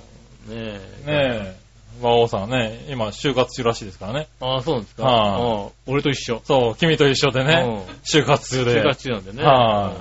[0.47, 1.03] ねえ。
[1.03, 1.05] い。
[1.05, 1.67] ねえ。
[1.99, 4.27] 馬王さんはね、今、就活中らしいですからね。
[4.39, 5.03] ああ、そうなんですか。
[5.03, 6.41] はいうん俺と一緒。
[6.45, 8.81] そう、君と一緒でね、うん就活中で。
[8.81, 9.43] 就活中なんでね。
[9.43, 9.93] は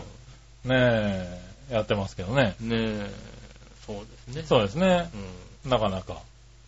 [0.64, 0.74] ね
[1.70, 2.54] え、やってますけどね。
[2.60, 3.10] うんねえ。
[3.86, 4.42] そうですね。
[4.46, 5.08] そうですね。
[5.64, 6.14] うなかなか。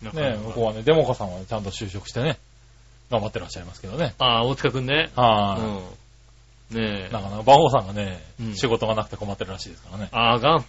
[0.03, 0.07] ん。
[0.07, 2.39] なかなねか向こうはね、デモカさんはちゃんと就職してね、
[3.11, 4.15] 頑張ってらっしゃいますけどね。
[4.19, 5.11] ああ、大塚くんね。
[5.17, 5.59] は
[6.73, 6.81] うん。
[6.81, 7.01] ねい。
[7.07, 7.09] え。
[7.13, 10.09] なかなか、馬王さんがね、うん仕事がなくて困ってるらしいですからね。
[10.13, 10.65] ああ、がん。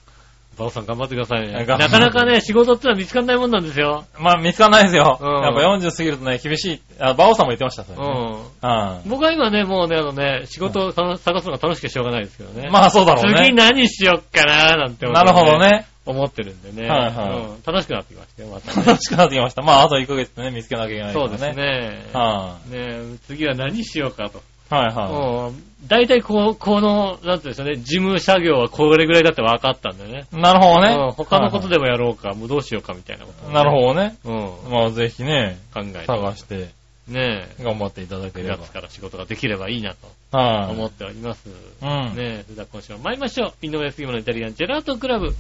[0.60, 1.54] 馬王さん頑張ってくださいね。
[1.54, 4.04] なかなかね、仕事ってのは見つかんないもんなんですよ。
[4.20, 5.18] まあ、見つかんないですよ。
[5.22, 6.82] うんやっぱ40過ぎるとね、厳しい。
[7.00, 8.06] あ、馬王さんも言ってました、それうね。
[8.06, 8.68] ん。
[8.68, 12.68] は僕は今ね、もうね、あのね、仕事を探すのが楽しくてしょうがないですけどね。
[12.68, 12.70] い。
[12.72, 13.46] まあ、そうだろうね。
[13.46, 15.60] 次何しよっかなーなんて思ってなるほど。
[15.60, 15.88] ね。
[16.06, 16.90] 思ってるんでね。
[16.90, 18.86] はいはいうん楽しくなってきましたよ、またね。
[18.86, 19.62] 楽しくなってきました。
[19.62, 21.38] まあ、あと1ヶ月でね、見つけなきゃいけないかそうらね。
[21.38, 22.10] ですね。
[22.14, 24.42] はね次は何しようかと。
[24.72, 24.76] い。
[24.76, 30.28] はいはうん大体こう、この、なんていうんでしょうね、事務作業はこれぐらいだって分かったんでね。
[30.32, 30.36] い。
[30.38, 31.12] なるほどねうん。
[31.14, 34.18] 他のことでもやろうか、もうどうしようかみたいなことをね、なるほどね。
[34.26, 34.72] うん。
[34.72, 36.06] まあ、ぜひね、考えて。
[36.06, 36.70] 探して、
[37.10, 38.72] ね頑張っていただけ9れば月。
[38.72, 40.72] から仕事ができればいいなとはい。
[40.72, 41.50] 思っております。
[41.82, 42.16] うん。
[42.16, 43.54] ねえ、それでは今週も参りましょう。
[43.66, 45.34] 井上杉村のイタリアンジェラートクラブ。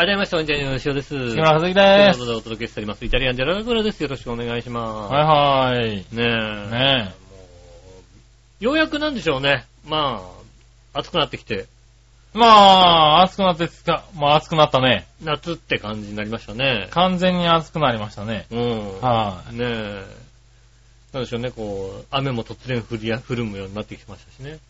[0.00, 0.54] ありがとうございました。
[0.54, 1.08] こんにちは、井上翔です。
[1.08, 2.20] 杉村和樹というです。
[2.20, 3.04] ことでお届けしております。
[3.04, 4.00] イタリアンジェラートクラブです。
[4.00, 5.12] よろしくお願いします。
[5.12, 5.96] はいはい。
[5.96, 6.20] ねえ。
[6.70, 7.14] ね
[8.60, 9.66] ようやくなんでしょうね。
[9.88, 10.22] ま
[10.94, 11.66] あ、暑くなってきて、
[12.32, 15.08] まあ、暑くなってつか、まあ暑くなったね。
[15.24, 16.86] 夏って感じになりましたね。
[16.92, 18.46] 完全に暑くなりましたね。
[18.52, 19.00] うん。
[19.00, 20.06] はねえ。
[21.12, 24.60] なんでしょうね、こう、雨も突然降りや、降るようになってきましたしね。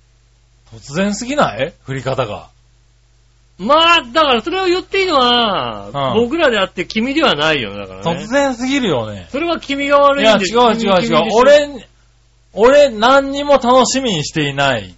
[0.72, 0.76] い。
[0.76, 1.74] 突然すぎない？
[1.86, 2.48] 降り方が。
[3.58, 8.22] まあ、だからそれを言っていいのは、うん僕らであって君ではないよ、だからね。
[8.22, 9.26] 突然すぎるよね。
[9.30, 11.86] それは君が悪いや、いんで違う違う違う。、俺、
[12.52, 14.94] 俺何にも楽しみにしていない。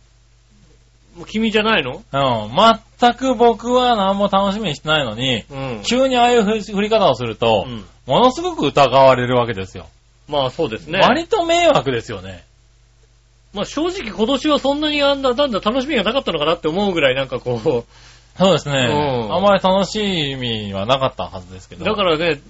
[1.16, 1.96] もう君じゃないの？
[1.96, 2.50] うん。
[3.00, 5.82] 全く僕は何も楽しみにしてないのに、うん。
[5.82, 9.86] 急にああいう降り方をすると、うんものすごく疑われるわけですよ。
[10.28, 10.98] まあそうですね。
[10.98, 12.44] 割と迷惑ですよね。
[13.54, 17.84] まあ正直今年はそんなにあんな、なんだ楽しみがなかったのかなって思うぐらいなんかこ
[18.38, 18.74] そうですね。
[18.90, 21.84] うんあまり楽しみはなかったはずですけう、ど。
[21.84, 22.40] だからね、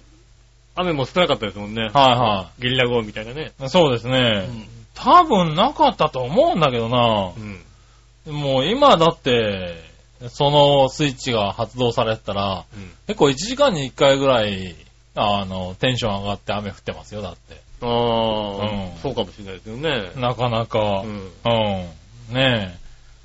[0.77, 1.83] 雨も少なかったですもんね。
[1.83, 3.53] はいはゲリラ豪雨みたいなね。
[3.63, 3.69] い。
[3.69, 4.41] そうですうね。
[4.41, 4.69] ん。
[4.95, 8.31] 多分なかったと思うんだけどなう。
[8.33, 8.35] ん。
[8.35, 9.83] もう今だって、
[10.29, 14.77] そのスイッチが発動されてたら、うん結構1時間に1回ぐらい、
[15.17, 17.61] あの、テンション上がって雨降ってますよ、だって。
[17.83, 20.13] ああ、うんそうかもしれないですよね。
[20.17, 21.17] なかなか、ううん。
[21.17, 21.21] ん。
[22.33, 22.80] ねえ。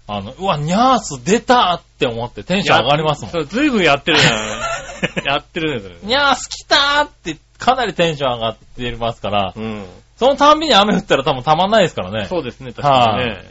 [0.08, 3.32] あの、うわ、ニャース出たって思ってテンション上がりますもん。
[3.32, 5.26] そう、ずいぶんやってるじゃん。
[5.26, 5.96] やってるね、それ。
[6.04, 9.86] ニャース来たーってかなりテンション上がってますから、うん。
[10.18, 12.26] そのたんびに雨降ったら多分たまんないですからね。
[12.26, 13.44] そうですね、確かにね。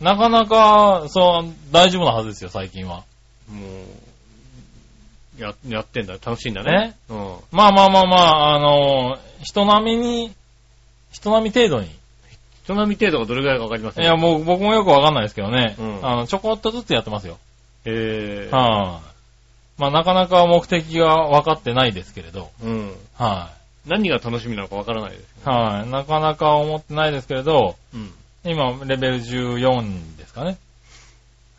[0.00, 3.02] なかなか、そう、大丈夫なはずですよ、最近は。
[3.50, 3.66] も
[5.38, 6.14] う、や、やってんだ。
[6.14, 6.94] 楽しいんだね。
[7.08, 7.36] うん。
[7.50, 10.32] まあまあまあまあ、あの、人並みに、
[11.10, 11.90] 人並み程度に。
[12.66, 15.76] 人並み程度がどれぐらいかわかりませんいや、もう僕もよくわかんないですけどね。
[15.78, 17.38] うんあの、ちょこっとずつやってますよ。
[17.84, 18.56] えー。
[18.56, 19.00] は
[19.78, 22.50] い、まあなかなか目的が分かってないですけれど。
[22.64, 22.92] うん。
[23.14, 23.52] は
[23.86, 28.12] 何が楽しみなのかわからないですい、はい、なかなか思ってないですけれど、うん。
[28.44, 30.58] 今、レベル14ですかね。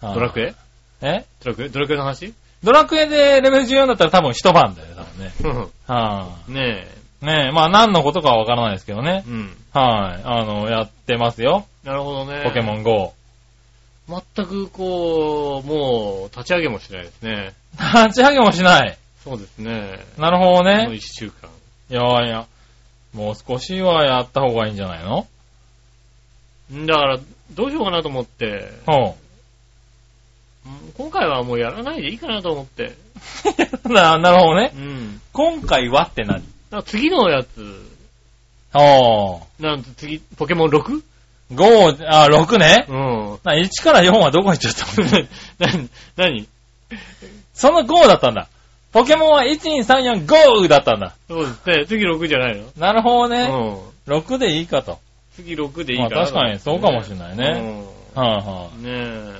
[0.01, 0.53] はいドラクエ？
[1.01, 1.25] え？
[1.41, 1.69] ドラクエ？
[1.69, 2.33] ドラクエの話？
[2.63, 5.33] ドラクエでレベル14だったら多分一晩だよね、多分ね。
[5.43, 9.29] うんはねい、ねえ、まあ何のことかはわからないですけどねえ。。
[9.29, 9.57] うん。
[9.73, 11.65] はい、あの、やってますよ。
[11.83, 12.43] なるほどね。
[12.43, 13.13] ポケモン GO。
[14.07, 17.53] 全くこう、もう、立ち上げもしないですね。
[18.05, 18.97] 立ち上げもしない。
[19.23, 19.99] そうですね。
[20.17, 20.95] なるほどこのね。
[20.95, 21.49] 一週間。
[21.89, 22.45] いやいや。
[23.13, 25.27] もう少しはやった方がいいんじゃないの？
[26.85, 27.19] だから、
[27.51, 29.15] どうしようかなと思って、ほ
[30.65, 32.93] うん今回はもうやらないでいいかなと思って。
[33.85, 33.89] う。
[33.93, 34.77] な、なるほどねう。
[34.79, 35.21] ん。
[35.33, 36.43] 今回はって何？
[36.69, 37.47] だから次のやつ、
[38.73, 39.41] おー。
[39.59, 41.01] なんと次、ポケモン 6?
[41.53, 42.85] 5、あ、6ね。
[42.89, 43.39] うん。
[43.43, 45.07] な1から4はどこ行っちゃったの？
[46.17, 46.47] な、なに
[47.53, 48.47] その5だったんだ。
[48.91, 51.15] ポケモンは1、2、3、4、5だったんだ。
[51.27, 51.85] そうですね。
[51.87, 52.65] 次6じゃないの？
[52.77, 53.43] なるほどね。
[54.07, 54.13] うん。
[54.17, 54.99] 6でいいかと。
[55.35, 56.21] 次6でいいまあかな。
[56.23, 57.45] 確かにそうかもしれないね。
[58.15, 58.83] はいはうん。
[58.83, 59.33] ねえ、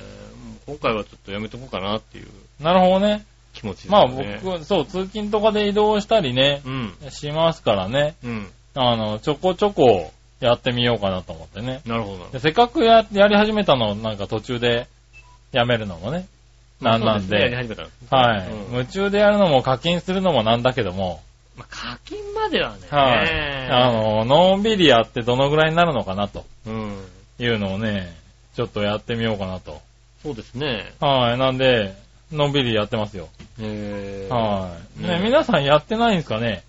[0.66, 2.26] 今回はちょっとやめとこうかなっていう
[2.60, 2.64] い。
[2.64, 3.24] なるほどね。
[3.58, 4.40] 気持ちですまあね。
[4.42, 6.94] 僕、そう、通勤とかで移動したりね、うん。
[7.10, 8.14] しますからね。
[8.24, 8.50] うん。
[8.74, 11.80] あの、ちょこちょこやってみようかなと思ってね。
[11.84, 14.86] なるほどせっかくや、やり始めたのをなんか途中で
[15.52, 16.26] やめるのもね。
[16.80, 17.56] なんなんそうすねやりで。
[17.56, 21.20] 始めたらはい、うん夢中でやるのも課金するのもなんだけども、
[21.56, 22.86] まあ、課金まではね。
[22.88, 27.04] はい、あの、のんびりやってどのぐらいになるのかなとうん。
[27.40, 28.14] いうのをね、
[28.54, 29.80] ちょっとやってみようかなと。
[30.22, 30.92] そうですね。
[31.00, 31.94] はい、なんで、
[32.32, 33.28] のんびりやってますよ。
[33.60, 36.62] えーはい、ねね皆さんやってないんですかね？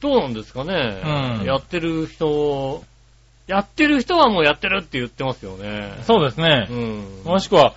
[0.00, 1.02] どうなんですかね？
[1.40, 2.84] うんやってる人、
[3.46, 5.94] やってる人はもうやってるって言ってますよね。
[6.02, 6.74] そうですねう。
[6.74, 7.22] ん。
[7.24, 7.74] もしくは、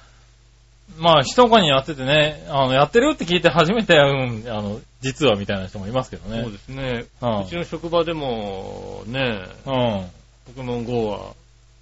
[0.97, 6.43] まあ、密かにやっててね、あの、やってるって聞いて初めて、うん、あの、実はみたいな人もいますけどね。
[6.43, 7.05] そうですね。
[7.21, 9.73] うんうちの職場でも、ね、うん。
[9.73, 10.05] は
[10.47, 11.33] ポケモン GO は、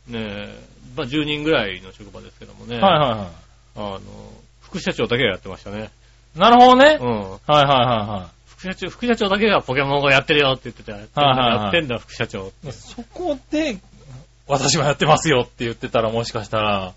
[0.08, 0.50] ね、
[0.96, 2.78] まあ10人ぐらいの職場ですけどもね。
[2.78, 3.32] いはいは
[3.76, 4.00] あの、
[4.62, 5.90] 副社長だけがやってましたね。
[6.36, 6.40] い。
[6.40, 6.98] なるほどね。
[7.00, 7.32] うん。
[7.32, 11.22] はいはいは副社長、副社長だけがポケモン GO やってるよって言ってた。
[11.22, 12.40] はいはいはいやってんだ、副社長。
[12.40, 12.74] いはい。
[12.74, 13.78] そこで、
[14.48, 16.94] 私もやってますよって言ってたらもしかしたら、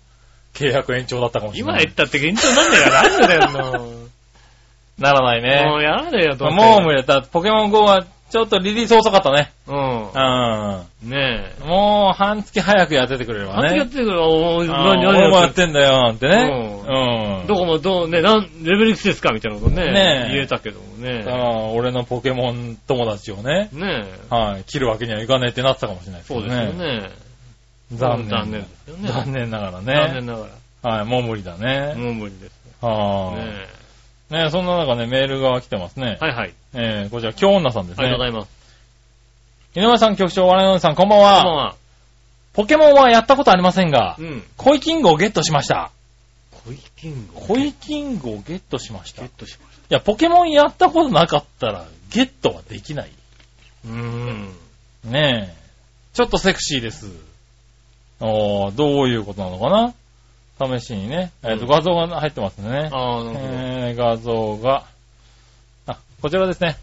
[0.53, 1.83] 契約延長だったかもしれない。
[1.83, 3.89] 今言ったって現状なんだから何だよ。
[4.99, 5.83] ならないもうね。
[5.85, 7.27] やらねえよ、どうせもう無理だった。
[7.27, 9.51] ポケモン GO はちょっとリリース遅かったね。
[9.67, 9.71] う。
[9.71, 11.63] うんねえ。
[11.63, 11.67] ん。
[11.67, 13.69] もう半月早くやっててくれればね。
[13.69, 16.49] あやってくるおーあー何、俺もや何ってんだよ、なんてね。
[16.49, 17.47] うん。
[17.47, 19.83] どこもどう、ね、なん、レベルいくつですかみたいなことね。
[19.93, 21.23] ねえ言えたけどもね。
[21.27, 24.33] ああ俺のポケモン友達をね、ねえ。
[24.35, 27.11] はい、切るわけにはいかねえってなってたかもしれないですそうですよね。
[27.91, 28.29] 残念。
[28.29, 29.09] 残念ですよね。
[29.09, 30.11] 残念ながら残ね。
[30.15, 30.47] 念なが
[30.81, 31.93] はい、もう無理だら。
[31.93, 32.01] ね。
[32.01, 32.63] もう無理です。
[32.81, 33.82] はねい。
[34.29, 36.25] ねそんな中ね、メールが来てますねえ。。
[36.25, 36.53] はいはい。
[36.73, 38.05] えー、こちら、京女さんですね。
[38.05, 39.79] ありがとうございます。
[39.79, 41.55] 井上さん局長、我々のさん、こんばんこんばんは。
[41.65, 41.75] は。
[42.53, 44.43] ポケモンはやったことありませんがう、ん。
[44.57, 45.91] コイキングをゲットしました。
[46.51, 47.33] コイキング？
[47.33, 49.23] コイキングをゲットしました。
[49.23, 53.09] いゲットしましや、ポケモンやったことなかったら、ゲットはできない。
[53.83, 53.89] た。
[53.89, 54.53] うーん。
[55.05, 55.63] ねえ。
[56.13, 57.07] ちょっとセクシーです。
[58.19, 59.93] おー、どういうことなのかな？
[60.59, 61.31] 試しにね。
[61.43, 62.89] えっ、と、うん画像が入ってますね。
[62.91, 63.49] ああ、なるほど。
[63.51, 64.83] えー、画像が、
[65.87, 66.77] あ、こちらですね。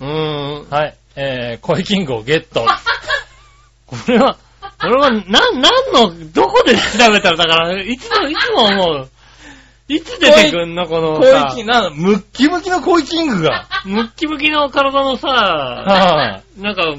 [0.00, 0.70] うーん。
[0.70, 0.94] はい。
[1.16, 2.64] えー、コイキングをゲット。
[3.86, 4.36] これは、
[4.80, 9.10] これは、な、なんの、どこで調べたら、だから、いつも、いつも思う。
[9.88, 13.66] いつ出てくんのこのコさイ、キング、なムッキムキのコイキングが。
[13.84, 16.94] ムッキムキの体のさ、はい、なんか、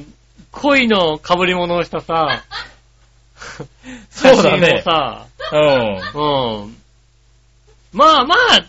[0.52, 2.44] 恋の被り物をしたさ、
[4.10, 4.82] そうだね。
[4.84, 6.62] さ、うん。
[6.64, 6.78] うん。
[7.94, 8.66] まあまあ、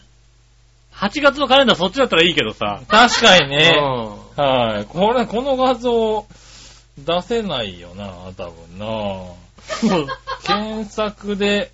[0.94, 2.80] 8月のカレンダーそっちだったらいいけどさ。
[2.88, 3.70] 確かにうね。
[3.70, 4.40] ん。
[4.40, 4.84] はい。
[4.86, 6.26] これ、この画像、
[6.98, 8.86] 出せないよな、多分な。
[10.44, 11.70] 検索で、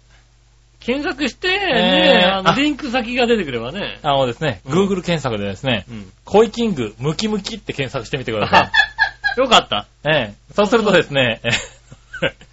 [0.80, 3.98] 検索して、えね、ーああの、リンク先が出てくればね。
[4.02, 6.12] あのですね、うん Google 検索でですね、うん。
[6.24, 8.72] コイキング、ムキムキって検索してみてくださあ、
[9.40, 9.86] よかった。
[10.08, 10.14] い。
[10.14, 10.34] ええ。
[10.54, 11.48] そうするとですね、え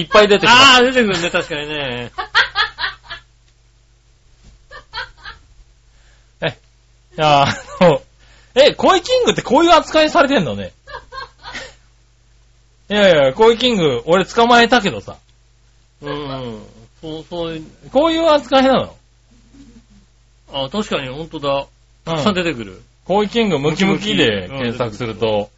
[0.00, 0.62] いっぱい出てきます。
[0.74, 2.12] ああ、出てくるね、確かにね。
[7.18, 8.02] いやあの、
[8.54, 10.72] え、コイキングってこういう扱いされてんのね？
[12.90, 15.16] いやいや、コイキング、俺捕まえたけどさ、
[16.02, 16.62] うん。
[17.00, 18.96] そう、そう、こういう扱いなの？
[20.52, 21.54] あ、確かに本当だ。
[21.54, 21.66] うん
[22.04, 22.82] たくさん出てくる。
[23.04, 25.50] コイキングムキムキで検索すると、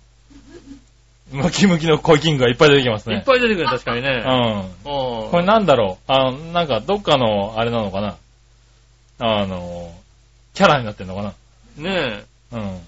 [1.31, 3.17] ムキムキのコイキングがいっぱい出てきますね。
[3.17, 4.23] いっぱい出てくる、確かにね。
[4.25, 4.59] うん。
[4.61, 5.31] うん。
[5.31, 6.13] これなんだろう？
[6.13, 8.17] あの、なんかどっかの、あれなのかな？
[9.19, 9.93] あの、
[10.55, 11.35] キャラになってんのかな？
[11.77, 12.61] ねうん。
[12.61, 12.81] え、ね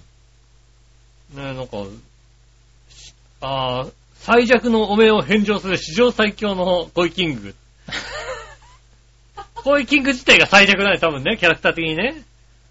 [1.37, 1.76] え、なんか、
[2.88, 7.55] しああ、最弱のお面を返上する史上最強のコイキング。
[9.55, 12.22] コイキング自体が最弱なんで、多分ね、キャラクター的にね。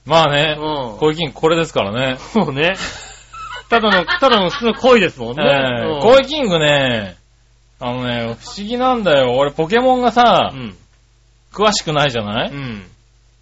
[0.06, 0.98] まあね、うん。
[0.98, 2.18] コイキングこれですからね。
[2.18, 2.74] そうね。
[3.70, 5.44] ただの、 ただの普通の恋ですもんね。
[5.46, 7.16] えうんーコイキングね、
[7.80, 9.34] あのね、不思議なんだよ。
[9.38, 10.76] 俺ポケモンがさう、ん。
[11.54, 12.50] 詳しくないじゃない？
[12.52, 12.86] うん。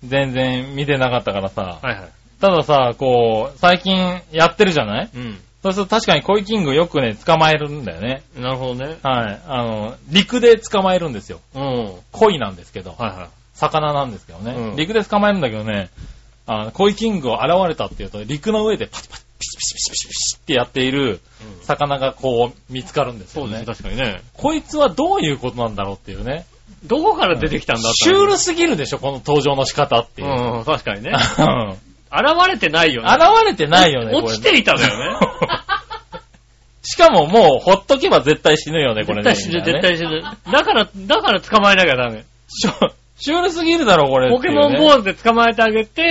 [0.03, 1.79] 全然見てなかったからさ。
[1.81, 2.09] はいはい。
[2.39, 5.09] たださ、こう、最近やってるじゃない？
[5.13, 5.39] うん。
[5.63, 8.21] そうすると確かにコイキングよくね、捕まえるんだよね。
[8.37, 8.97] なるほどね。
[9.01, 9.39] はい。
[9.47, 11.39] あの、陸で捕まえるんですよ。
[11.55, 11.91] うん。
[12.11, 12.91] 鯉なんですけど。
[12.97, 13.27] はいはい。
[13.55, 14.51] 魚なんですけどね。
[14.55, 15.89] うん陸で捕まえるんだけどね、
[16.45, 23.91] あの、コイキングを現れたっていうと、陸の上でパチパチ、ピシピシピシピシピシってやっているうん魚がこう見つかるんですよねそうですね、。
[23.91, 24.21] 確かにね。
[24.33, 26.45] こいつはどういうことなんだろうっていうね。
[26.83, 30.27] どこから出てきたんだシュールすぎるでしょ、この登場の仕方っていう。
[30.27, 31.11] うん、確かにね。
[31.39, 31.77] うん
[32.09, 33.09] 現れてないよね。
[33.09, 34.15] 現れてないよね。
[34.15, 35.19] 落ちていたんだよね。
[36.81, 39.33] しかももう、ほっとけば絶対死ぬよね、これね。
[39.33, 40.21] 絶対死ぬ、絶対死ぬ。
[40.21, 42.23] だから、だから捕まえなきゃダメ。
[43.19, 46.01] シュールすぎるだろ、これ、ポケモンー GO で捕まえてあげて、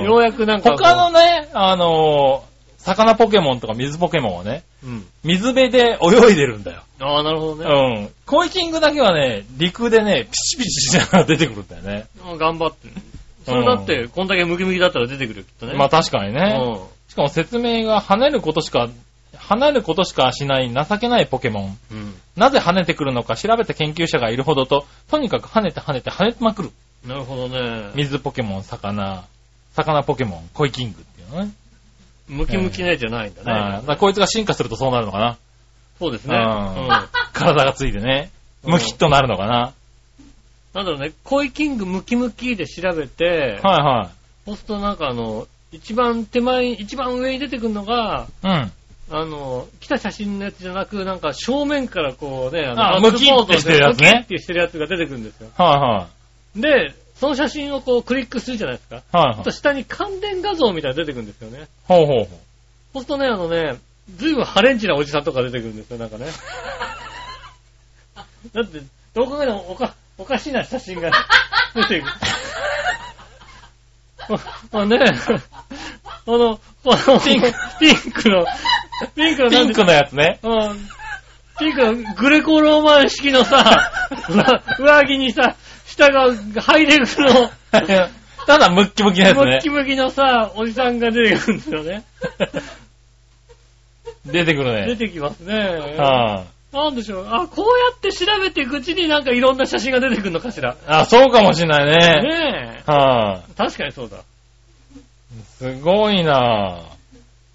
[0.00, 0.72] うんようやくなんか。
[0.72, 2.47] 他のね、あのー
[2.88, 5.06] 魚ポケモンとか水ポケモンはね、うん。
[5.22, 6.82] 水辺で泳いでるんだよ。
[7.00, 8.04] ああ、なるほどうね。
[8.04, 8.10] ん。
[8.24, 12.06] コイキングだけはね、陸でね、ピチピチしながら出てくるんだよね。
[12.30, 12.88] うん頑張って。
[13.44, 15.74] それだって、こんだけムキムキだったら出てくるよ、きっとね。
[15.74, 16.58] まあ確かにね。
[16.60, 17.10] うん。
[17.10, 18.88] しかも説明が跳ねることしか、
[19.34, 21.78] 跳ねることしかしない情けないポケモン。
[21.92, 22.14] うん。
[22.36, 26.70] なぜ跳ねてくるのか調べた研究者がいるほどと、とにかく跳ねて跳ねて跳ねまくる。
[27.06, 27.90] なるほどね。
[27.94, 29.24] 水ポケモン、魚、
[29.74, 31.52] 魚ポケモン、コイキングっていうのね。
[32.28, 33.44] ムキムキなやつじゃないんだね。
[33.44, 35.38] からこいつが進化するとそうなるのかな。
[35.98, 36.36] そうですね。
[36.36, 36.44] ううん
[36.86, 36.88] ん。
[37.32, 38.30] 体がついてね。
[38.32, 38.38] うん
[38.72, 39.72] ムキッとなるのかな。
[40.74, 44.10] なんだろうね、コイキングムキムキで調べて、はいは
[44.44, 48.46] そうするとなんかあの、一番手前、一番上に出てくるのが、い。
[48.46, 48.72] うん。
[49.10, 55.48] あの、来た写真のやつじゃなく、なんか正面からこうね、ああガッツポーズムキってしてるやつねムキってしてるやつが出てくるんですよ。
[55.56, 56.08] はいは
[56.56, 58.96] で、その写真をこうクリックするじゃないですか。
[58.96, 59.02] い。
[59.12, 59.50] はいはいあと。
[59.50, 61.66] 下に関連画像みたいなの出てくるんですよね。
[61.84, 62.26] ほうほうほう。
[62.94, 63.78] そうするとね、あのね、
[64.16, 66.26] ずいぶんハレンチなおじさんとか出てくるんですよ、なんかね。
[68.54, 68.80] だって、
[69.14, 71.10] どう考えてもおか、おかしな写真が
[71.74, 72.12] 出てくる。
[74.72, 74.98] まあね、
[76.26, 78.44] あの、あのピンクピンクの、
[79.14, 80.38] ピンクのピンクのやつね。
[80.42, 80.88] うん。
[81.58, 83.90] ピンクのグレコローマン式のさ、
[84.28, 84.44] 上
[84.78, 85.56] 上着にさ、
[85.98, 87.50] 下がハイレグの、
[88.46, 89.68] ただムッキムキのやつねムッキ。
[89.70, 92.04] ムキのさ、おじさんが出てくるんですよね。
[94.24, 94.86] 出てくるね。
[94.86, 95.54] 出てきますね。
[95.98, 97.26] はなんでしょう。
[97.28, 100.72] あ、こうやって調べていくうちになんかいろんな写真が出てくるのかしら。
[100.72, 100.76] い。
[100.86, 101.92] あ、そうかもしんないね。
[102.22, 103.52] ねはえ。
[103.56, 104.18] 確かにそうだ。
[104.18, 104.20] い。
[105.58, 106.97] すごいなぁ。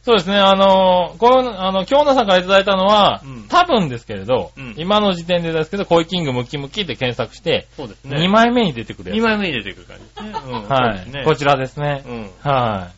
[0.04, 8.18] そうですね、あの、この、あの、京奈さんからいただいたのは、うん多分ですけれど、うん今の時点でですけど、コイキングムキムキで検索して、そうですね。
[8.18, 9.20] 2枚目に出てくるやつ。
[9.20, 10.34] 2枚目に出てくる感じですね。
[10.46, 10.68] うん。
[10.68, 12.04] はい、そうですねこちらですね。
[12.06, 12.32] うん。
[12.42, 12.92] は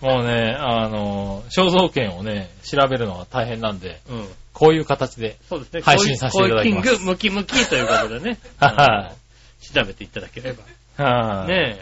[0.00, 0.04] い。
[0.04, 4.28] もうね、あの、肖像権をね、調べるのが大変なんで、うん。
[4.52, 5.82] こういう形で、そうですね。
[5.82, 8.38] 配信させていただきますコイキングムキムキということでね。
[8.58, 9.12] は
[9.60, 10.64] 調べていただければ。
[10.98, 11.02] い。
[11.02, 11.48] はい。
[11.48, 11.78] ね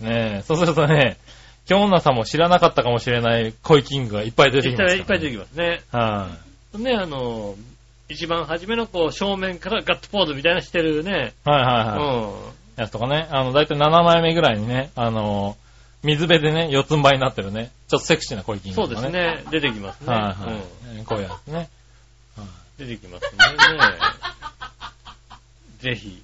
[0.00, 0.04] え。
[0.04, 1.18] ねえ、そうするとね、
[1.70, 5.82] 京女さんも知らなかったかもしれないコイキングがいっぱい出てきます、いっぱい出てきますね。
[5.92, 6.28] は
[6.74, 6.78] い。
[6.82, 7.54] ね、あの、
[8.08, 11.32] 一番初めのこう正面からガッツポーズみたいなしてるね。
[11.44, 12.32] はいはいうん。
[12.32, 12.80] はい。
[12.80, 15.56] やつとかね、あの、だいたい7枚目ぐらいにね、あの、
[16.02, 19.12] 水辺でね、四つん這いになってるね、ちょっとセクシーなコイキングそうとかね。
[19.12, 19.50] ですね。
[19.52, 20.12] 出てきますね。
[20.12, 20.52] はいは
[20.94, 21.68] い、うんこういうやつね。
[22.78, 23.38] 出てきますね。
[25.94, 26.20] ぜひ、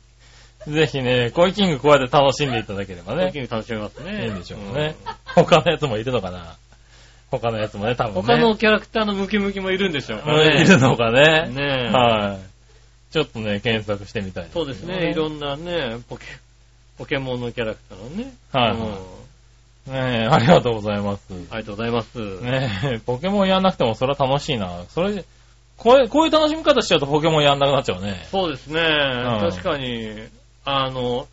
[0.66, 4.24] ぜひね、コイキングこうやって楽しんでいただければねコイキ、ング楽しめますね。
[4.26, 4.96] いいんでしょうね。
[5.24, 6.57] 他のやつもいるのかな
[7.31, 8.35] 他のやつもね、多うん分ね。
[8.35, 10.62] 他のキャラクターのムキムキもいるんでしょうかうんね。
[10.62, 11.48] いるのかね。
[11.50, 13.12] ねえはい。
[13.12, 15.11] ちょっとね、検索してみたい、そうですね。
[15.11, 16.24] いろんなね、ポケ、
[16.98, 18.33] ポケモンのキャラクターのね。
[18.52, 19.16] はいうん
[19.87, 21.22] ねえ、ありがとうございます。
[21.31, 22.18] ありがとうございます。
[22.40, 24.83] ねえ、ポケモンやんなくてもそれは楽しいな。
[24.88, 25.24] それ、
[25.76, 28.26] こういう、こういう楽しみ方しちゃうとポケモンやんなくなっちゃうね。
[28.33, 28.81] そうですね。
[28.81, 30.11] ん確かに、
[30.66, 31.29] あの、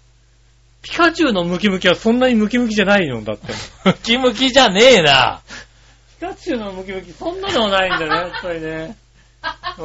[0.83, 3.47] ピカチュウのムキムキはそんなにムキムキじゃないのだって。
[3.83, 5.41] ムキムキじゃねえな。
[6.19, 8.95] ピカチュウのムキムキそんなでもないんだね、やっぱりね。
[9.79, 9.81] う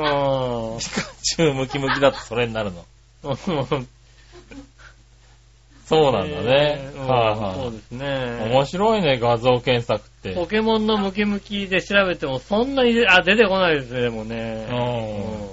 [0.80, 2.82] ピカチュウムキムキだとそれになるの。
[3.32, 3.36] ん。
[5.86, 6.90] そうなんだね。
[6.94, 8.50] うんはいはい、そうですね。
[8.50, 10.34] 面白いね、画像検索って。
[10.34, 14.68] ポケモンのムキムキで調べてもそんなに出、あ、出てこないですね、でもね。
[14.70, 15.48] うん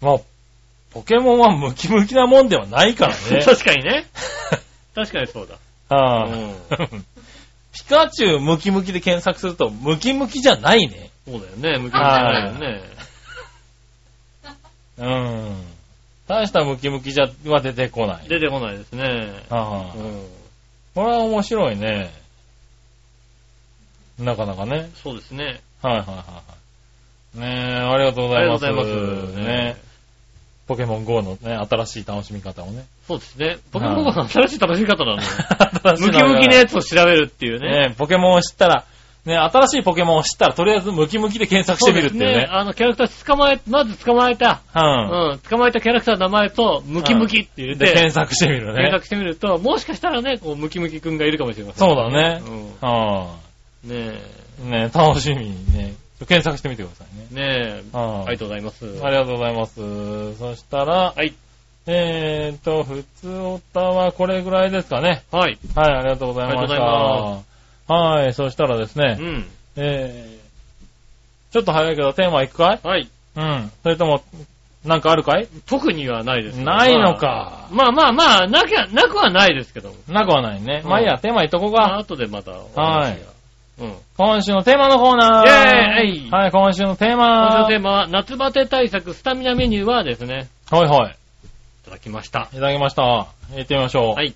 [0.00, 0.20] まあ、
[0.92, 3.42] ポケモンはムキムキなもんではないからうんね。
[3.44, 4.06] 確かにね。
[4.94, 5.58] 確かにそうだ。
[5.94, 7.04] はあうん
[7.72, 11.10] ピカチュウムキムキで検索すると、ムキムキじゃないね。
[11.26, 12.82] そうだよね、ムキムキじゃないよね。
[14.98, 15.64] うん。
[16.28, 18.28] 大したムキムキじゃ、は出てこない。
[18.28, 19.04] 出てこないですね。
[19.48, 20.26] はあうん。
[20.94, 22.10] これは面白いね。
[24.18, 24.90] なかなかね。
[25.02, 25.60] そうですね。
[25.80, 26.42] はいはいはいは
[27.36, 27.38] い。
[27.40, 28.66] ねえ、ありがとうございます。
[28.66, 29.91] ありがとうございますね
[30.66, 32.84] ポケモン GO のね、新しい楽しみ方をね。
[33.06, 33.58] そうですね。
[33.72, 35.22] ポケモン GO の新しい楽しみ方なのよ。
[35.82, 37.88] 新しいムキムキのやつを調べるっていうね。
[37.88, 38.84] ねポケモンを知ったら、
[39.24, 42.48] ね、新しいポケモンを知ったらとりあえずムキムキで検索してみるっていうね。
[42.50, 45.30] あの、キャラクター捕まえ、まず捕まえた、うん。
[45.30, 48.74] うん、捕まえたキャラクターの名前と、ムキムキって入れで、て、検索してみるね。
[48.74, 51.88] 検索してみると、もしかしたらね、こう、ムキムキくんがいるかもしれません。
[51.88, 52.42] そうだね。
[52.80, 53.28] うは
[53.86, 53.88] ん。
[53.88, 54.20] ね
[54.64, 54.68] い。
[54.68, 55.94] ね、楽しみにね、
[56.26, 57.26] 検索してみてくださいね。
[57.32, 58.84] え、ねえ、はいありがとうございます。
[59.04, 60.34] ありがとうございます。
[60.38, 61.34] そしたら、はい。
[61.86, 65.24] えーと、普通おたはこれぐらいですかね。
[65.32, 65.58] はい。
[65.74, 67.92] はい、ありがとうございました。
[67.92, 69.50] はい、そしたらですね、うん。
[69.74, 72.86] えー、ちょっと早いけどテーマいくかい？
[72.86, 73.08] はい。
[73.34, 73.72] うん。
[73.82, 74.22] それとも、
[74.84, 75.48] なんかあるかい？
[75.66, 77.68] 特にはないですないのか。
[77.72, 79.96] まあまあまあ、なきゃ、なくはないですけども。
[80.08, 80.82] なくはないね。
[80.84, 81.98] うんまあいいや、テーマいっとこうまあ、か。
[81.98, 82.52] 後でまた。
[82.52, 83.31] はい
[83.82, 83.94] うん。
[84.16, 85.46] 今週のテーマのコーナー。
[85.46, 87.60] イェーイはい、今週のテー今週マ。
[87.62, 91.16] のテーマは、夏バテ対策スタミナメニューはですね、はいはい
[91.84, 92.48] ただきました。
[92.52, 92.56] い。
[92.56, 93.02] いただきました。
[93.02, 93.26] 行
[93.62, 94.14] ってみましょう。
[94.14, 94.34] はい。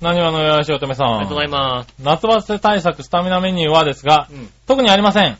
[0.00, 1.08] 何話のよやしおとめさん。
[1.08, 1.94] ありがとうございます。
[2.02, 5.38] 夏バテ対策スタミナメニューはですが、うん特にありません。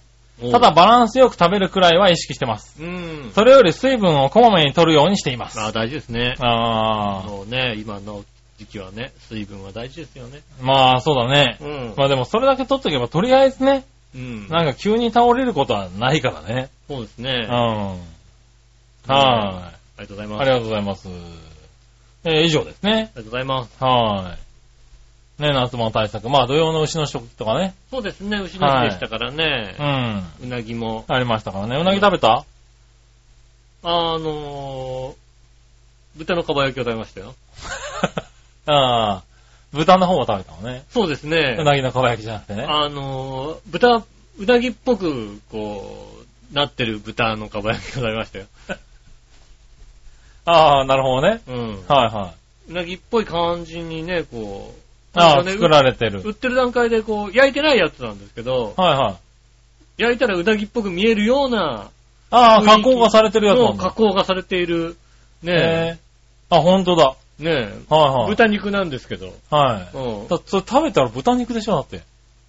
[0.51, 2.83] ただ、バランスよく食べるくらいは意識してます。
[2.83, 3.31] うん。
[3.35, 5.57] それより水分をこまめに取るようにしています。
[5.57, 6.35] まあ大事ですね。
[6.41, 8.25] あもうね、今の
[8.65, 10.41] 時期はね、水分は大事ですよね。
[10.61, 10.65] ー。
[10.65, 11.57] まあ、そうだね。
[11.61, 11.95] うん。
[11.97, 13.85] まあでもそれだけ取っとけばとりあえずね、
[14.15, 14.49] うん。
[14.49, 16.71] なんか急に倒れることはないからね。
[16.89, 17.47] そうですね。
[17.49, 17.53] うん。
[19.09, 20.29] あはりがとうございい。
[20.29, 20.41] ます。
[20.43, 21.09] ありがとうございます。
[22.25, 22.93] えー以上ですね。
[22.93, 23.83] ありがとうございます。
[23.83, 24.37] は
[25.39, 25.43] い。
[25.43, 26.29] ね、夏場の対策。
[26.29, 27.75] まあ、土曜の牛の食とかね。
[27.91, 29.75] そうですね、牛の日でしたからね
[30.41, 30.45] う。
[30.45, 30.47] ん。
[30.47, 31.05] うなぎも。
[31.09, 31.77] ありましたからね。
[31.77, 32.45] うなぎ食べた？
[33.85, 33.89] あ
[34.19, 35.15] のー、
[36.15, 37.35] 豚のかば焼きを食べましたよ。
[38.67, 39.23] ああ。
[39.73, 40.85] 豚の方を食べたのね。
[40.91, 41.65] そうですねう。
[41.65, 42.67] なぎのかば焼きじゃなくてね。
[42.69, 44.05] あのー、豚、
[44.39, 46.11] うなぎっぽく、こ
[46.51, 48.47] う、なってる豚のかば焼きを食べましたよ。
[50.45, 51.41] ああ、なるほどね。
[51.47, 51.85] うん。
[51.89, 52.35] はいは
[52.69, 52.73] い。
[52.73, 55.19] うなぎっぽい感じにね、こう。
[55.19, 56.31] ああ、ね作られてる売。
[56.31, 59.19] ってる段階でこう、焼いてないやつなんですけど、はいは
[59.99, 60.03] い。
[60.03, 61.91] 焼いたらうなぎっぽく見えるような、
[62.31, 63.91] ああ、加工がされてるやつ加。
[63.91, 64.97] 工がされている、
[65.43, 65.99] ねへえ。
[66.51, 67.15] あ、ほんとだ。
[67.43, 68.29] え、ねえ、はいはい。
[68.29, 69.97] 豚肉なんですけど、はい。
[69.97, 70.29] うん。
[70.29, 72.03] だそれ食べたら豚肉でしょだって。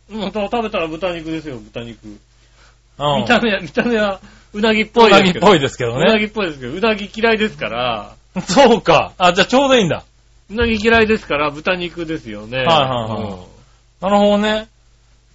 [0.09, 2.05] もう食べたら豚肉ですよ、豚肉。
[2.07, 3.21] うん。
[3.21, 4.19] 見た目は、見た目は
[4.53, 5.39] うなぎっぽういですけど。
[5.39, 6.25] なぎっぽいですけどうなぎね。
[6.25, 8.15] っぽいですけど、うなぎ嫌いですから、
[8.47, 9.13] そうか。
[9.17, 10.03] あ、じゃあちょうどいいんだ。
[10.51, 12.57] うなぎ嫌いですから、豚肉ですよね。
[12.59, 12.77] はいはい
[13.23, 13.53] はい
[14.01, 14.67] なるほどね。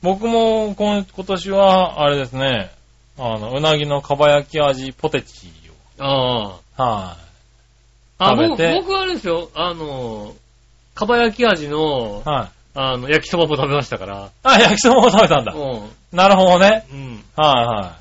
[0.03, 2.71] 僕も今今年は、あれですね、
[3.19, 5.51] あの、うなぎのかば焼き味ポテチ
[5.99, 6.43] うんあを。
[6.51, 7.17] はあ。
[8.19, 10.35] あ、僕僕はあれですよ、あの、
[10.95, 12.49] かば焼き味のい。、はい。
[12.75, 14.31] あの、焼きそばも食べましたから。
[14.43, 15.53] あ、焼きそばも食べたんだ。
[15.53, 15.91] うん。
[16.13, 16.87] なるほどね。
[16.93, 17.25] うん。
[17.37, 17.97] はいは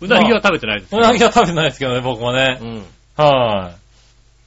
[0.00, 0.98] うなぎは食べてないですい。
[0.98, 2.64] うなぎは食べてないですけどね、僕もねう。
[2.64, 2.86] ん。
[3.16, 3.72] は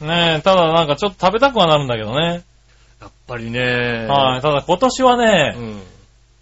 [0.02, 0.04] い。
[0.04, 2.44] ねえ、ただなんかちょっと食べたくはなるんだけどね。
[3.02, 4.06] やっぱりね。
[4.08, 4.42] はい。
[4.42, 5.82] ただ今年はうね、ん。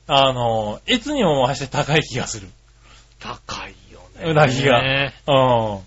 [0.07, 2.47] あの、いつにも増して高い気がする。
[3.19, 4.31] 高いよね。
[4.31, 5.79] うなぎがねうん。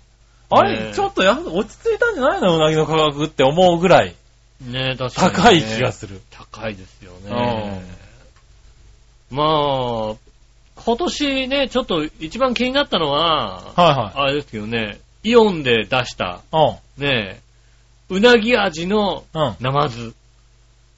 [0.49, 2.55] あねれ、えちょっとや、落ち着いたんじゃないの？
[2.55, 4.15] うなぎの価格って思うぐらい
[4.61, 5.33] ね確かにね。
[5.35, 6.21] 高い気がする。
[6.31, 7.83] 高いですよね。
[9.29, 10.15] まあ、
[10.77, 17.01] 今年ね、ちょっと一番気になったのは、はあれですけどね、イオンで出した、いはい。
[17.01, 17.41] ね、
[18.09, 19.41] うなぎ味のうん。
[19.41, 19.55] うん。
[19.59, 20.13] ナマズ。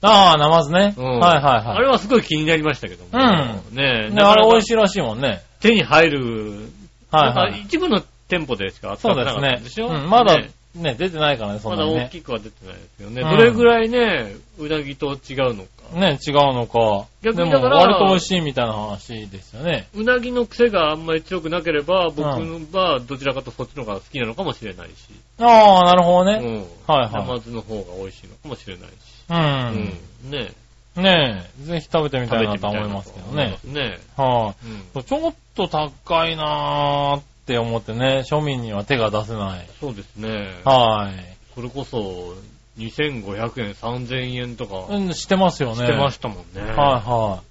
[0.00, 0.94] ああ、ナマズね。
[0.96, 1.76] うんはいはいはい。
[1.76, 3.10] あれはすごい気になりましたけども。
[3.12, 4.62] うんねね、あれ美味い。
[4.62, 5.42] しいらしいもんね。
[5.58, 6.70] 手に入る、
[7.10, 7.62] はいはい。
[7.62, 9.82] 一部の店舗でしか扱そうですねってなかったんでし。
[9.82, 9.88] ょ？
[9.88, 12.00] うん、まだねね、出てないからね、そんまなにね。
[12.02, 13.22] だ大きくは出てないですよね。
[13.22, 15.68] うんどれぐらいね、うなぎと違うのか。
[15.94, 17.08] ね、違うのか。
[17.22, 19.88] 逆にだから割と美味しいみたいな話ですよね。
[19.94, 24.92] うなぎの癖があんまり強くなければ、僕はどちらかとそっちの方が好きなのかもしれないし。
[25.40, 26.38] ああ、なるほどね。
[26.38, 26.54] うん。
[26.86, 28.92] はいはいナマズの方が美味しいのかもしれないし。
[29.28, 29.34] う。
[29.34, 30.30] うんん。
[30.30, 30.52] ね
[30.96, 33.98] ねえ、ぜひ食べてみたたいなと思いますけどねね。
[34.16, 34.66] はい、
[34.96, 35.02] うん。
[35.02, 39.66] ちょっと高いなーって思ってね、庶民には手が出せない。
[39.80, 40.60] そうですね。
[40.64, 41.36] はい。
[41.56, 42.36] それこそ、
[42.78, 45.74] 2500円、3000円とかうん、してますよね。
[45.74, 46.60] してましたもんね。
[46.60, 47.42] はいは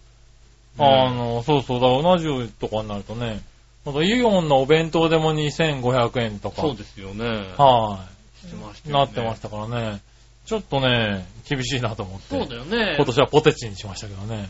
[0.77, 1.07] い。
[1.07, 3.41] あの、そうそうだ、うな重とかになるとね、
[3.85, 6.61] あとイオンのお弁当でも2500円とか。
[6.61, 7.25] そうですよね。
[7.57, 8.05] は
[8.41, 8.47] い。
[8.47, 10.01] してましたよねなってましたからね。
[10.45, 12.39] ちょっとね、厳しいなと思って。
[12.39, 12.95] そうだよね。
[12.95, 14.47] 今年はポテチにしましたけどね。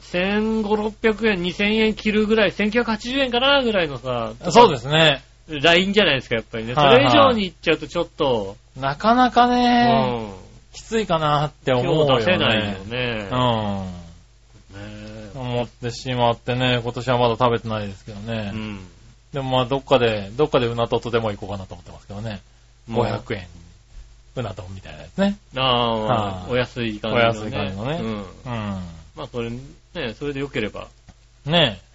[0.00, 5.22] 1500、600円、2000円切るぐらい、1980円かなぐらいのさ、そうですね。
[5.48, 6.74] ラインじゃないですか、やっぱりね。
[6.74, 10.32] それ以上に行っちゃうとちょっと、なかなかうね、ん。
[10.72, 12.20] きついかなって思う今よね。
[12.20, 13.28] 日出せないよね。
[13.30, 13.98] うん。
[14.78, 18.52] ね思ってしまってね、今年はまだ食べてないですけどね。
[18.54, 18.86] うん。
[19.32, 22.40] でもまあどっかで、どっかでうなととでも行こうかなと思ってますけどね。
[22.86, 23.46] もう500円。
[24.36, 25.36] うな丼みたいなやつね。
[25.56, 27.24] ああ、はいお安い感じの、ね。
[27.24, 28.20] お安い感じのねうん。
[28.20, 28.24] う
[29.16, 29.50] まあ、それ、
[29.98, 30.88] ね、それで良ければ。
[31.46, 31.50] ん。
[31.50, 31.88] ねえ。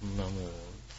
[0.00, 0.32] そんなもう、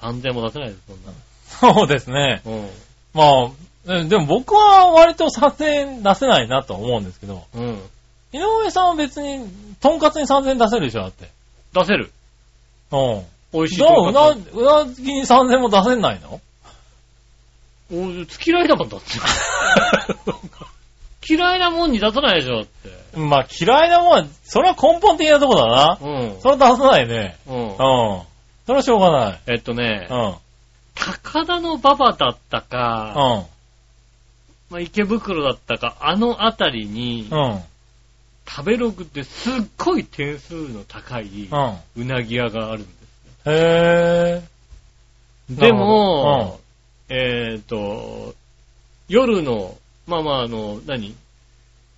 [0.01, 1.73] 3000も出せないです、そんな。
[1.75, 2.41] そうですね。
[2.45, 2.69] うん。
[3.13, 3.51] まあ、
[3.89, 7.79] えでも僕は割と3000円出せないなと思うんですけど、うん。
[8.33, 9.47] 井上さんは別に、
[9.79, 11.29] とんかつに3000円出せるでしょ、だって。
[11.73, 12.11] 出せる。
[12.91, 13.25] うん。
[13.53, 14.29] 美味しいじゃあ、うな。
[14.29, 14.63] う？
[14.63, 16.41] なずきに3000円も出せないの？
[17.89, 19.07] お付き合いだもんだって。
[21.29, 23.17] 嫌いなもんに出さないでしょ、だって。
[23.17, 25.97] まあ嫌いなもんは、それは根本的なとこだな。
[26.01, 26.41] うん。
[26.41, 27.37] それは出さないね。
[27.47, 27.71] うんう。
[27.71, 27.75] ん。
[27.75, 27.81] そ
[28.69, 29.39] れはしょうがない。
[29.47, 30.35] えっとねう、ん。
[30.95, 34.73] 高田の馬場だったか、うん。
[34.73, 37.61] まあ、池袋だったか、あのあたりに、うん。
[38.49, 41.77] 食べログってすっごい点数の高いうん。
[41.97, 42.97] うなぎ屋があるんです。
[43.49, 46.59] へぇでも、
[47.09, 48.35] えっ、と、
[49.07, 49.77] 夜の、
[50.07, 51.15] まあまああの、何？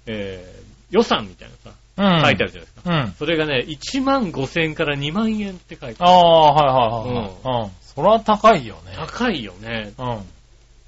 [0.05, 2.25] えー、予算みたいなさ、うん。
[2.25, 3.03] 書いてあるじゃないですか。
[3.03, 3.11] うん。
[3.13, 6.11] それがね、1万5千円から2万円って書いてある。
[6.11, 7.65] ああ、はいはいはいはい。
[7.65, 7.71] うん。
[7.81, 8.93] それは高いよね。
[8.95, 9.93] 高いよね。
[9.97, 10.07] うん。
[10.07, 10.19] はい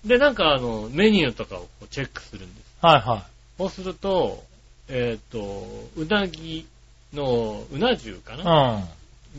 [0.05, 2.65] で、なんかあの、メニューとかをチェックするんです。
[2.81, 3.25] は
[3.57, 4.43] そうすると、
[4.89, 6.65] えっ、と、うなぎ
[7.13, 8.39] の、うな重かい。
[8.39, 8.89] うな、ん。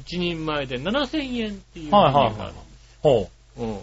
[0.00, 2.54] 一人前で7000円っていうメニューはいはいはいがある。
[3.02, 3.28] ほ
[3.58, 3.78] うん。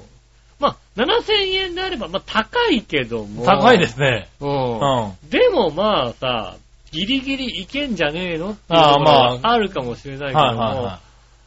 [0.59, 3.27] まあ、7000円であれば、まあ、高いけどう。
[3.27, 3.45] も。
[3.45, 4.27] 高いですね。
[4.39, 4.79] うん。
[4.79, 5.29] うん。
[5.29, 6.57] でもまあさ、
[6.91, 10.99] ギリギリいけんじゃねえのっていうのがあるかもしれないけどはいも、は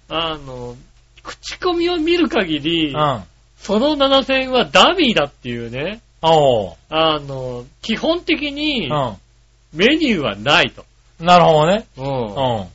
[0.08, 0.76] あの、
[1.22, 2.92] 口コミを見る限り。
[2.92, 3.22] うん。
[3.56, 6.00] その7000円はダミーだっていうね。
[6.88, 9.16] あの、基本的にう
[9.72, 10.84] メニューはないと。
[11.22, 11.26] ん。
[11.26, 11.86] なるほどね。
[11.96, 12.68] うんう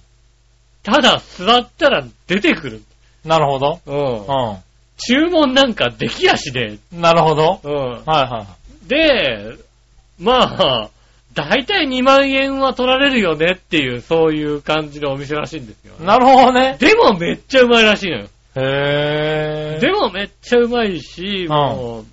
[0.84, 2.78] ただ座ったら出てくる。
[3.26, 3.28] ん。
[3.28, 3.80] なるほど。
[3.86, 4.58] うんう
[4.98, 6.80] 注文なんかできやしで。
[6.96, 7.02] ん。
[7.02, 7.60] なるほど。
[7.64, 8.48] うんはいは
[8.88, 9.58] で、
[10.20, 10.90] まあ、
[11.34, 15.94] だいたい2万円は取られるよねっていう、そういう感じのお店らしいんですよ。
[16.02, 16.04] い。
[16.04, 16.78] なるほどね。
[16.80, 18.28] でもめっちゃうまいらしいのよ。
[18.56, 22.06] へぇでもめっちゃうまいし、もう、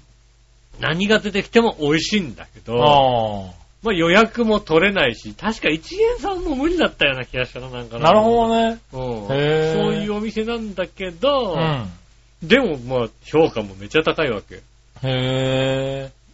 [0.80, 8.00] 何が出てきても美味しいんだけど、あまあ予約も取れないし、確か一元さんも無理だったような気がしたな、なんかあ。
[8.00, 8.78] なるほどね。
[8.92, 8.98] ど。
[8.98, 9.36] うん。
[9.36, 11.88] へーそういうお店なんだけど、うん。
[12.46, 14.62] でもまあ評価もめっちゃ高いわけ。
[15.02, 16.24] 好へぇ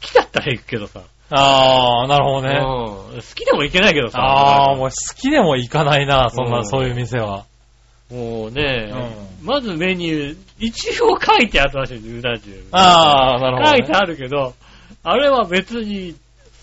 [0.00, 1.02] きだったら行くけどさ。
[1.30, 2.54] ああ、なるほどね。
[3.14, 3.20] うん。
[3.20, 4.20] 好きでも行けないけどさ。
[4.20, 7.44] ああ、もう好きでも行かないな、そんな、うんそういう店は。
[8.10, 8.92] もうね、
[9.42, 12.68] うまずメニュー、一応書いてあるらしいんです、うな重。
[12.70, 13.78] ああ、なるほど、ね。
[13.78, 14.54] 書いてあるけど、
[15.02, 16.14] あれは別に、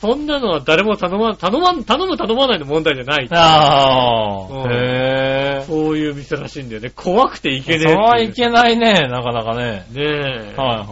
[0.04, 3.28] そんなのは誰も頼ま、頼ま、頼む頼まないの問題じゃない。
[3.32, 5.64] ああ、うんへえ。
[5.66, 6.90] そういう店らしいんだよね。
[6.90, 7.96] 怖くていけねえっていう。
[7.96, 9.86] それはいけないね、なかなかね。
[9.92, 10.56] ねえ。
[10.58, 10.84] は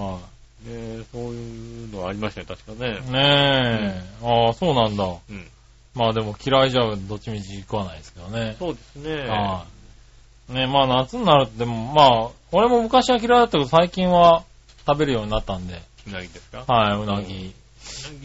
[0.64, 2.91] ねえ、そういうのありましたね、確かね。
[2.91, 3.01] いはい。
[3.01, 4.26] ねえ。
[4.45, 5.03] ああ、そうなんだ。
[5.03, 5.45] うん。
[5.93, 8.55] まあでも嫌いじゃどっちみち食わないですけどね。
[8.59, 9.28] そうですね。
[9.28, 9.66] は
[10.49, 10.53] い。
[10.53, 14.43] ねまあ夏になるとでも、まあ、俺も昔は嫌いだったけど最近は
[14.88, 15.82] 食べるようになったんで。
[16.07, 16.64] うなぎですか？
[16.66, 17.53] はい、うなぎ。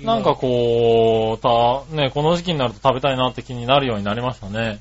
[0.03, 4.81] うなんかこう、た、ね、この時期になると食べたいなって気になるようになりましたね。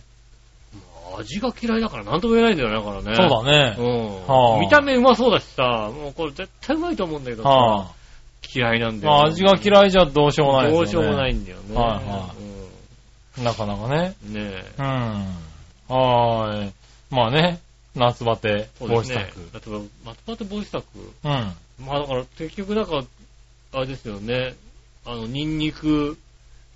[1.18, 3.16] 味が嫌いだから何とも言えないんだよね、だからね。
[3.16, 3.76] そうだね。
[3.78, 4.28] うん。
[4.28, 7.92] はあ見た目うまそうだしさ、もうこれ絶対うまいと思うんだけどさ、は
[8.54, 10.86] 嫌いなんい、だよ、まあ味が嫌いじゃどうしようもないですよね。
[10.86, 11.76] どうしようもないんだよね。
[11.76, 12.36] はいは
[13.44, 14.16] なかなかね。
[14.26, 14.34] うん。
[14.34, 14.74] ねえ。
[14.78, 14.86] うん。
[15.90, 16.74] はーい。
[17.10, 17.60] まあね、
[17.96, 19.72] 夏バテそうですね防止策。。
[19.72, 20.86] 例えば、松葉防止策。
[21.24, 21.86] うん。
[21.86, 23.04] まあだから結局なんか、
[23.74, 24.56] あれですよね。
[25.06, 26.18] あの、ニンニク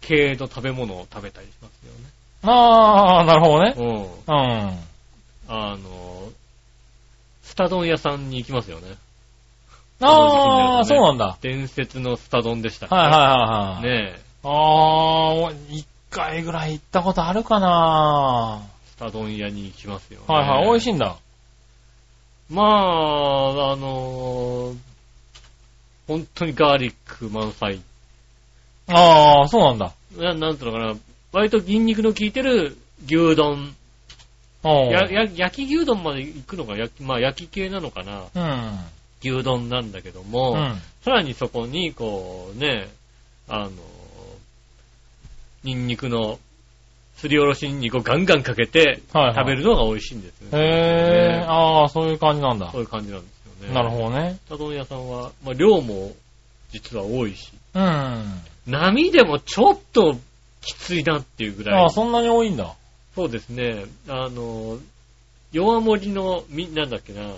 [0.01, 2.09] 系の食べ物を食べたりしますよね。
[2.43, 3.73] ああ、なるほどね。
[3.77, 3.85] うん。
[3.85, 4.79] うん。
[5.47, 6.29] あの、
[7.43, 8.95] スタ丼屋さんに行きますよね。
[10.01, 11.37] ああ、そうなんだ。
[11.41, 12.95] 伝説のスタ丼でしたっけ？
[12.95, 13.99] はいはいはいはい。
[13.99, 14.21] ねえ。
[14.43, 18.61] ああ、一回ぐらい行ったことあるかな
[18.91, 20.25] スタ丼屋に行きますよね。
[20.27, 20.89] はいはい、美味しい。
[20.91, 21.17] いんだ。
[22.49, 24.73] まあ、あの
[26.07, 27.81] 本当にガーリック満載。
[28.89, 29.93] ああ、そうなんだ。
[30.17, 30.99] ななんていうのかな。
[31.31, 33.75] 割とニンニクの効いてる牛丼。
[34.63, 38.23] や、や、焼き牛丼まで行くのか、焼き、まあ焼き系なのかな。
[38.35, 38.79] うん。
[39.21, 40.81] 牛丼なんだけども、うん。
[41.03, 42.89] さらにそこに、こうね、
[43.47, 43.69] あの、
[45.63, 46.39] ニンニクの、
[47.15, 50.57] すりおろしニンニクをガンガンかけてはいはい食べるのが美味しいんですよね。
[50.57, 52.81] へえ、ねああ、そういう感じなんだそう。
[52.81, 53.73] いう感じなんですよね。
[53.73, 54.39] なるほどね。
[54.47, 54.57] ど。
[54.57, 56.13] 丼屋さんは、まあ量も
[56.71, 58.41] 実は多いし、うん。
[58.69, 60.17] 波でもちょっと
[60.61, 61.81] きついなっていうぐらい。
[61.83, 62.75] ああ、そんなに多いんだ。
[63.15, 63.85] そうですね。
[64.07, 64.77] あの、
[65.51, 67.33] 弱盛りの、み、なんだっけな、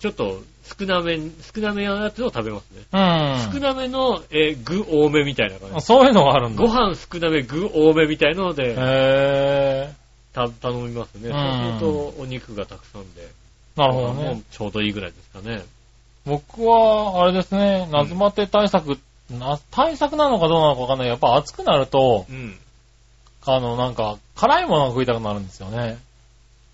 [0.00, 0.42] ちょっと
[0.78, 2.82] 少なめ、少なめのやつを食べますね。
[2.92, 3.52] うん。
[3.52, 5.76] 少なめの、えー具多めみたいな感じ。
[5.76, 6.62] あそういうのがあるんだ。
[6.62, 9.92] ご飯少なめ、具多めみたいなので、へえ。
[10.32, 11.28] た頼みますね。
[11.28, 13.28] うんそうすると、お肉がたくさんで。
[13.76, 14.42] なるほどもうね。
[14.50, 15.62] ちょうどいいぐらいですかね。
[16.24, 18.98] 僕は、あれですね、夏バテ対策、
[19.30, 21.08] な対策なのかどうなのかわかんない。
[21.08, 22.58] やっぱ暑くなると、うん。
[23.44, 25.98] あの、なんか、辛いものが食いたくなるんですよね。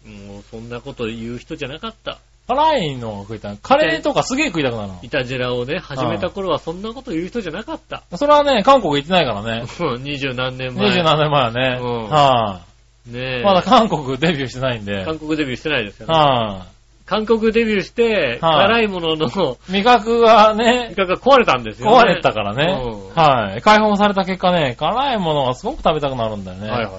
[0.07, 2.19] もうそんなこと言う人じゃなかった。
[2.47, 3.59] 辛いのが食いたい。
[3.63, 4.99] カレーとかすげえ食いたくなるの。
[5.03, 8.03] イタジェラをね、始めた頃はそんなこと言う人じゃなかった。
[8.17, 9.67] それはね、韓国行ってないからね。
[9.81, 10.87] うん二十何年前。
[10.87, 11.79] 二十何年前はね。
[11.81, 12.63] うんは
[13.07, 13.41] ねえ。
[13.41, 15.05] い、まだ韓国デビューしてないんで。
[15.05, 16.15] 韓国デビューしてないですよね。
[16.15, 16.67] は
[17.09, 21.97] 韓国デビューして、辛いもののい、味覚がね味、覚が壊れたんですよね。
[21.97, 22.83] 壊れたからね。
[22.85, 23.63] うんはい。
[23.63, 26.69] 解放された結果ね、辛いものがすごく食べたくなるんだよね。
[26.69, 26.93] はいはい。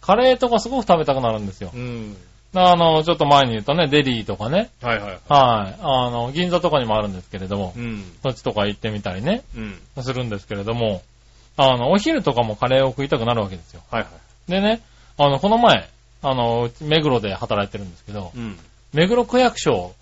[0.00, 1.72] カレーとかすごく食べたくなるんですよ。
[1.74, 2.16] うん。
[2.54, 4.70] あの、ちょっと前に言ったね、デリーとかね。
[4.80, 5.10] はいはい。
[5.10, 5.20] はい。
[5.80, 8.04] あの、銀座とかにもあるんですけれども、うん。
[8.22, 10.02] そっちとか行ってみたりね、うん。
[10.02, 11.02] するんですけれども、
[11.56, 13.82] あの、お昼とかもカレーを食いたくなるわけですよ。
[13.90, 14.08] はいは
[14.48, 14.50] い。
[14.50, 14.80] でね、
[15.18, 15.88] あの、この前、
[16.22, 18.56] あの、目黒で働いてるんですけど、うん。
[18.92, 19.94] 目黒区役所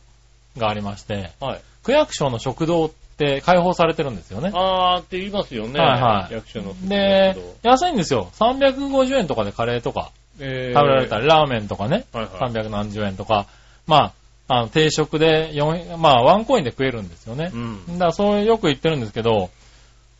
[0.56, 1.60] がありまして、はい。
[1.82, 4.50] 区役所の食堂って開放されてるんですよね。
[4.54, 5.80] あーって言いますよね。
[5.80, 6.74] はいはい役所の。
[6.88, 8.30] で、安いんですよ。
[8.34, 10.10] 350円とかでカレーとか
[10.40, 12.52] えー食べられたり、ラーメンとかね、はいはい。
[12.52, 13.46] 300何十円とか、
[13.86, 14.12] ま
[14.48, 17.56] あ、あの、定食で4、まあ、ワンコインで食えるんですよねう。
[17.56, 17.86] ん。
[17.94, 19.50] だからそうよく言ってるんですけど、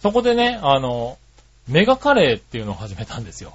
[0.00, 1.18] そこでね、あの、
[1.68, 3.54] メガカレーっていうのを始めたんですよ。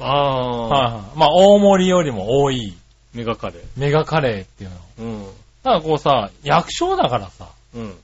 [0.00, 0.06] あー。
[0.06, 1.18] はいはい。
[1.18, 2.74] まあ、大盛りよりも多い
[3.14, 3.62] メガカレー。
[3.76, 4.76] メガカレーっていうの。
[4.98, 5.26] うん。
[5.26, 7.94] だからこうさ、役所だからさ、うん。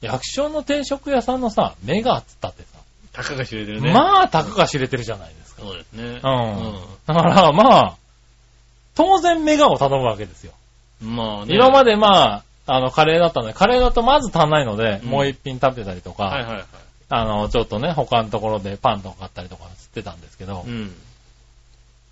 [0.00, 2.78] 役所の定食屋さんのさ、メガっつったってさ、
[3.12, 3.92] たかが知れてるね。
[3.92, 5.62] まあ、たかが知れてるじゃないですか。
[5.62, 6.04] そうですね。
[6.04, 6.20] うん。
[7.06, 7.96] だから、まあ、
[8.94, 10.52] 当然メガを頼むわけですよ。
[11.02, 11.16] うん。
[11.16, 11.54] まあね。
[11.54, 16.64] 今までまあ、あの、カレーだったので、カレーだとまず足んないので、うんもう一品食べてたりとか、はいはいはい。
[17.10, 20.94] あの、ちょっとね、他のところでパンとか買ったりとかしてたんですけどう、ん。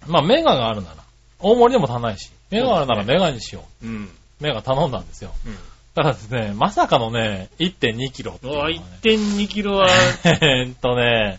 [0.07, 0.97] まあ、メガがあるなら、
[1.43, 3.86] 大盛りでも足んないし、メガがあるならメガにしよう。
[3.86, 4.09] うん。
[4.40, 5.32] メガ頼んだんですよ。
[5.47, 5.57] うん。
[5.95, 9.88] ただですね、まさかのね、1.2キロっていうのうわ、がね1.2キロは、
[10.24, 11.38] えーっとね、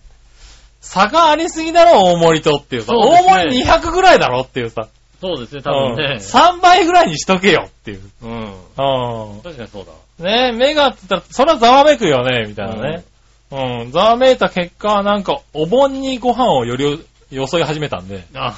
[0.80, 2.94] 差がありすぎだろ、大盛りとっていうさ。
[2.94, 4.88] そうですね大盛り200ぐらいだろっていうさ。
[5.22, 6.18] そうですね、多分うんね。
[6.20, 8.02] 3倍ぐらいにしとけよっていう。
[8.22, 8.32] うん。
[8.32, 9.42] うん。
[9.42, 10.30] 確かにそうだ。
[10.30, 13.04] ねメガって言ったら、それはざわめくよね、みたいなね。
[13.52, 13.92] うん。
[13.92, 18.54] ざわめいた結果、なんか、お盆にご飯をよりよそい始めたんで、あ、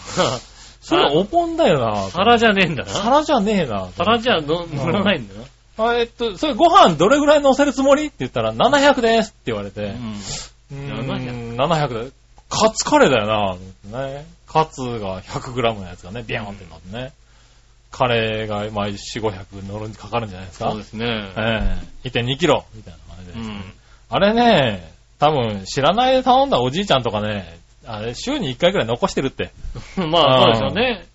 [0.85, 2.09] それお盆だよな。
[2.11, 2.89] 皿じゃねえんだな。
[2.91, 3.89] 皿じゃねえな。
[3.97, 5.41] 皿じゃの乗らないんだな。
[5.77, 8.05] あえっと、それご飯どれぐらい乗せるつもり？
[8.05, 10.15] って言ったら、700ですって言われて、うん。
[10.71, 12.11] うーん、700 700だ。
[12.49, 13.57] カツカレーだよ
[13.91, 14.25] な、ね。
[14.47, 17.11] カツが 100g のやつがね、ビャーンってなってね。
[17.91, 20.69] カレーが毎4、500乗るにかかるんじゃないですか。
[20.69, 21.05] そうですね。
[21.35, 23.73] ええ1.2キロみたいな感じでうすね、ん。
[24.09, 27.57] あれね、多分知らないで頼んだおじいちゃんとかね、
[27.87, 29.51] あれ週に1回くらい残してるって。
[29.97, 31.05] まあ、そうですよね。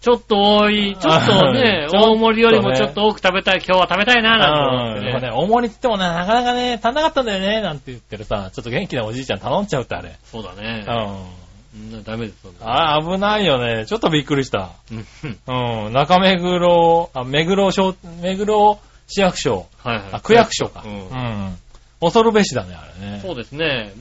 [0.00, 5.30] ちょっと多い、 ちょっとね、大盛りよりもちょっと多く食べたい、今日は食べたいな、なんて思ってね。
[5.30, 10.12] ね、大盛りって言ってもね、なかなかね、足んなかったんだよね、なんて言ってるさ、ちょっと元気なおじいちゃん頼んじゃうってあれ。
[10.24, 10.80] そうだうね。
[10.80, 11.94] ん。
[11.94, 12.04] うん。
[12.04, 12.94] ダメです、そんな。
[12.94, 13.86] あれ危ないよね。
[13.86, 14.70] ちょっとびっくりした。
[14.92, 15.92] うんうん。
[15.92, 20.04] 中目黒、あ、目黒小、目黒市役所、はいはい。
[20.12, 20.82] あ、区役所か。
[20.84, 21.58] ううんん。
[22.00, 23.20] 恐るべしだね、あれね。
[23.20, 23.92] そうですね。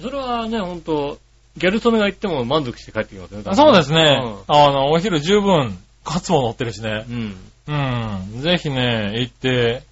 [0.00, 1.18] それはね、ほんと、
[1.58, 3.54] ギャル曽根が行っても満足して帰ってきますよね。
[3.54, 4.20] そうですね。
[4.22, 7.04] うんあの、お昼十分、カツも乗ってるしね。
[7.08, 7.36] うん。
[7.68, 8.40] うん。
[8.40, 9.82] ぜひね、行って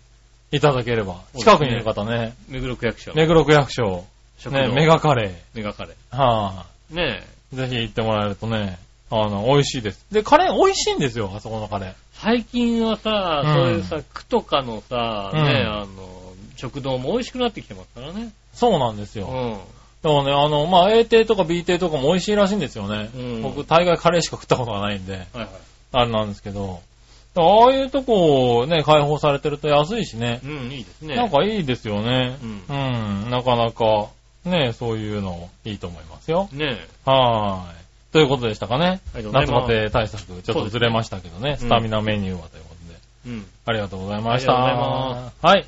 [0.51, 1.15] いただければ。
[1.15, 2.35] そうですね近くにいる方ね。
[2.49, 3.13] 目黒区役所。
[3.15, 3.83] 目黒区役所。
[3.85, 4.07] ね、
[4.39, 6.17] 食堂メガカレメガカレー。
[6.17, 6.97] はー。
[6.97, 7.55] ねえ。
[7.55, 8.79] い、ぜひ行ってもらえるとね、
[9.11, 10.05] あの、美味しいです。
[10.11, 11.95] で、カレー美味しいんですよ、あそこのカレー。
[12.13, 15.87] 最近はさ、うんそういうさ、区とかのさ、うんね、あの、
[16.57, 18.31] 食堂も美味しくなってきてますからね。
[18.55, 19.27] そうなんですよ。
[19.27, 19.53] うん。
[19.53, 19.61] で
[20.07, 23.11] もね、あの、まあ、A 亭とか B 亭とかも美味しいらしいんですよね。
[23.15, 25.49] うん僕、大概カレーしか食ったことがないんで、はいはい。
[25.93, 26.81] あれなんですけど、
[27.37, 30.41] ああいうとこをね、開放されてると安いしね。
[30.45, 31.17] うん、いいですね。
[31.17, 32.37] なんかいいですよね。
[32.43, 34.09] うんうん、なかなか、
[34.45, 36.49] ね、そういうのいいと思いますよ。
[36.53, 37.77] ねはーい。
[38.13, 39.01] ということでしたかね。
[39.15, 41.57] ありがとうござい夏バテ対策、ちょっとずれましたけどね。
[41.57, 42.99] すねスタミナメニューはということで。
[43.27, 43.31] え。
[43.31, 43.47] うん。
[43.67, 44.65] ありがとうございました。
[44.65, 45.67] ありがとうございまはい。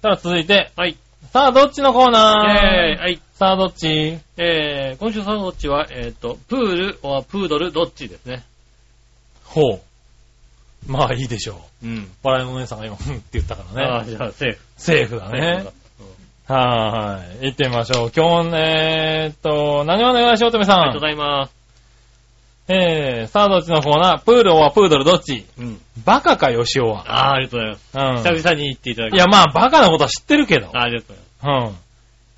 [0.00, 0.96] さあ続いて、はい。
[1.32, 2.92] さあどっちのコーナー？
[2.92, 3.18] えー、はい。
[3.32, 4.18] さあどっち？
[4.36, 8.44] えー、今週さんどっちは、えっ、と、プール、おプードル、どっちですね。
[9.44, 9.80] ほう。
[10.86, 11.86] まあいいでしょう。
[11.86, 12.10] うん。
[12.22, 13.88] 笑いのお姉さんが今、 ふんって言ったからね。
[13.90, 14.58] ああ、じゃあ、セーフ。
[14.76, 15.64] セーフだね。
[15.64, 17.46] うんはーい。
[17.46, 18.12] 行ってみましょう。
[18.14, 21.08] 今日ね、えーっと、何をお願いしよう、とめさありがとうごん。
[21.08, 21.54] ざいます。
[22.68, 24.18] えー、さあどっちのコーナー？
[24.20, 25.46] プールはプードルどっち？
[25.58, 25.80] うん。
[26.04, 27.04] バカか、ヨシオは。
[27.06, 28.28] ああ、ありがとうございます。
[28.28, 28.34] うん。
[28.36, 30.68] 久々に言っていただきいや、まあ、バカなことは知ってるけど。
[30.74, 31.76] あありがとうございまうん。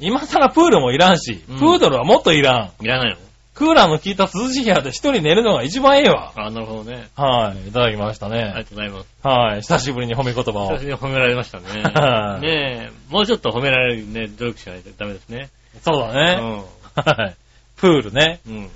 [0.00, 2.68] 今更プールもいらんし、うんプードルはもっといらん。
[2.78, 2.84] す。
[2.84, 3.18] いらないの？
[3.54, 6.32] クーラーの効いた涼しい部屋で一人寝るのが一番ええわ。
[6.34, 7.08] あ、なるほどね。
[7.14, 7.68] はい。
[7.68, 8.64] いただきましたありがね。
[8.64, 9.08] とうございます。
[9.22, 9.60] はい。
[9.60, 10.80] 久しぶりに褒め言葉を久し。
[10.80, 11.82] ぶりに褒められましたね。
[11.82, 15.50] は いねえ、もうちょっと褒められるね、努力しないとダメですね。
[15.82, 16.64] そうだね。
[16.96, 17.36] はい。
[17.76, 18.40] プールね。
[18.48, 18.54] うん。
[18.56, 18.70] うん。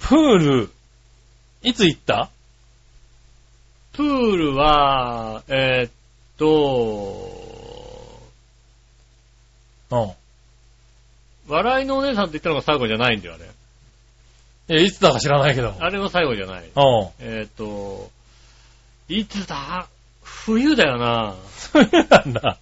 [0.00, 0.70] プール、
[1.62, 2.28] いつ行った？
[3.92, 5.90] プールは、えーっ
[6.38, 7.37] と、
[9.90, 10.12] うん。
[11.48, 14.80] 笑いのお姉さんって言ったのが最後じゃないんだよ、あれ。
[14.80, 15.74] え、いつだか知らないけど。
[15.80, 16.64] あれも最後じゃない。
[16.64, 16.68] うん。
[17.20, 18.10] えーっと、
[19.08, 19.88] いつだ？
[20.22, 21.34] 冬だよな。
[21.56, 22.58] そうなんだ。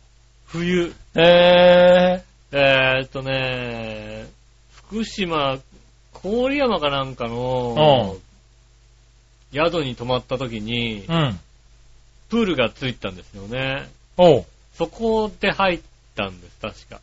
[0.46, 0.94] 冬。
[1.16, 2.22] え
[2.52, 4.26] えーっとね、
[4.70, 5.58] 福島、
[6.22, 8.16] 郡山かなんかの、
[9.52, 11.40] 宿に泊まった時にー。、うん。
[12.28, 13.88] プールがついたんですよね。
[14.16, 14.44] おう。
[14.74, 15.80] そこで入っ
[16.14, 17.00] たんです、確か。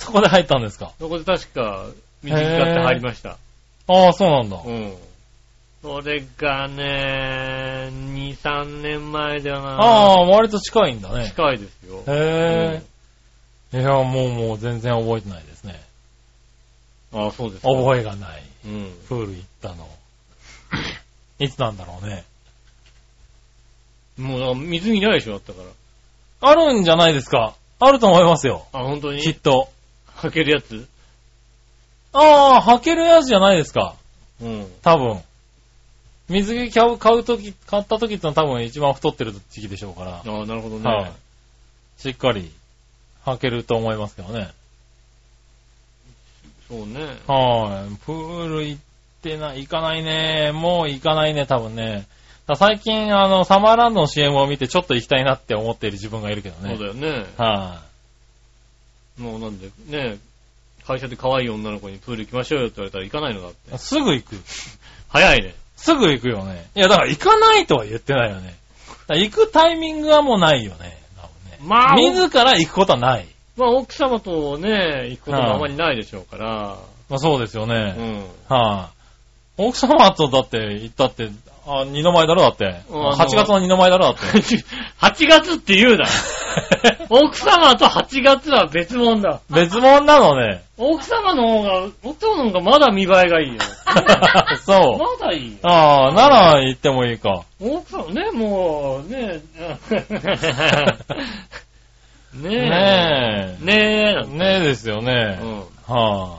[0.00, 0.92] そこで入ったんですか？
[0.98, 1.86] そこで確か、
[2.22, 3.36] 水使って入りました。
[3.88, 4.60] ああ、そうなんだ。
[4.64, 4.96] うん。
[5.82, 9.68] それがね、2、3年前だよな。
[9.76, 11.26] ああ、割と近いんだね。
[11.28, 12.02] 近いですよ。
[12.06, 12.82] へ
[13.72, 13.78] え。
[13.78, 15.80] いや、もうもう全然覚えてないですね。
[17.14, 17.68] ああ、そうですか。
[17.68, 18.42] 覚えがない。
[18.66, 18.92] うん。
[19.08, 19.88] プール行ったの。
[21.38, 22.24] いつなんだろうね。
[24.18, 26.50] もう、水着ないでしょ、だったから。
[26.50, 28.66] あるんじゃないですかあると思いますよ。
[28.72, 29.22] あ、本当に？
[29.22, 29.68] きっと。
[30.20, 30.86] 履けるやつ？
[32.12, 33.94] ああ、履けるやつじゃないですか。
[34.42, 34.66] うん。
[34.82, 35.20] 多分。
[36.28, 40.16] 水着買う、買うとき、買ったときってのは多分一番太ってる時期でしょうから。
[40.16, 40.90] ああ、なるほどね。
[40.90, 41.12] はい。
[41.98, 42.52] しっかり
[43.24, 44.50] 履けると思いますけどね。
[46.68, 47.00] そうね。
[47.26, 47.96] はい。
[48.06, 48.80] プール行っ
[49.22, 50.52] てない、行かないね。
[50.52, 52.06] もう行かないね、多分ね。
[52.46, 56.76] だ最近、あの、サマーランドの CM を見てちょっと行きたいなって思っている自分がいるけどね。
[56.76, 57.26] そうだよね。
[57.36, 57.82] は
[59.20, 60.18] もうなんで、ね、
[60.86, 63.78] 会社で可愛い女の子にプール行きましょうよって言われたら行かないのだってい。。
[63.78, 64.36] すぐ行く。
[65.08, 65.54] 早いね。
[65.76, 66.68] すぐ行くよね。
[66.74, 68.56] いや、だから行かないとは言ってないよね。
[68.86, 70.98] だから行くタイミングはもうないよね。
[71.16, 73.26] 多分ねまあ自ら行くことはない。
[73.56, 76.78] まあ奥様とね、行くこともあまりないでしょうから。
[77.08, 77.74] まあそうですようね。
[77.74, 78.26] ん。
[78.48, 78.90] は
[79.58, 81.30] い、奥様とだって行ったって、
[81.66, 82.66] あ、二の前だろだって。
[82.66, 84.20] あの8月の二の前だろだって。
[85.00, 86.06] 8月って言うな。
[87.10, 89.40] 奥様と8月は別物だ。
[89.50, 90.62] 別物なのね。
[90.78, 93.60] 奥様の方が、奥様の方がまだ見栄えがいいよ。
[94.64, 94.98] そう。
[94.98, 95.58] まだいいよ。
[95.62, 97.44] ああ、なら行ってもいいか。
[97.60, 99.40] 奥様ね、もう、ね
[99.90, 100.00] え。
[102.34, 103.56] ねえ。
[103.58, 104.10] ねねえ。
[104.10, 104.14] え。
[104.14, 105.12] なんてねえですようね。
[105.12, 105.64] ん。
[105.92, 106.38] は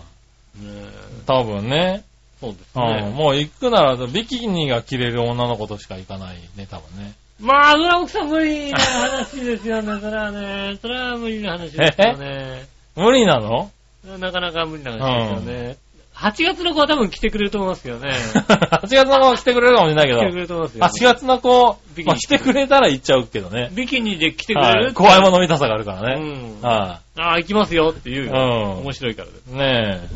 [0.55, 0.89] ねえ。
[1.28, 2.03] あ、多分ね。
[2.42, 3.02] そうですうんね。
[3.16, 7.14] もう行くなら、ビキニが着れる女の子としか行かないね、多分ね。
[7.39, 10.78] まあ、それは奥さん無理な話ですよね、それはね。
[10.82, 12.66] それは無理な話ですよね。
[12.96, 13.72] 無理なの？
[14.20, 15.76] なかなか無理な話ですよね。
[16.14, 18.12] 8月の子は多分来てくれると思いますけどね。
[18.36, 21.10] ?8 月の子来てくれるかもしれないけ来てくど、れると思いますよ、ね。
[21.12, 23.70] 8月の子、ビキニまあ来てくれたら行っちゃうけどね。
[23.74, 24.94] ビキニで来てくれるはい。
[24.94, 26.34] 怖いもの見たさがあるからうね。
[26.60, 26.62] ん。
[26.62, 28.28] はああ、行きますよって言うい。
[28.28, 28.34] よ。
[28.34, 29.48] うん面白いからです。
[29.48, 30.10] ね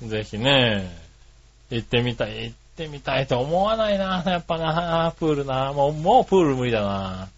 [0.00, 0.06] うん。
[0.06, 0.88] え、ぜひね、
[1.70, 5.72] 行ってみたい、行ってみたいと思わないな、やっぱな、プールな。
[5.72, 7.28] もう、もうプール無理だな。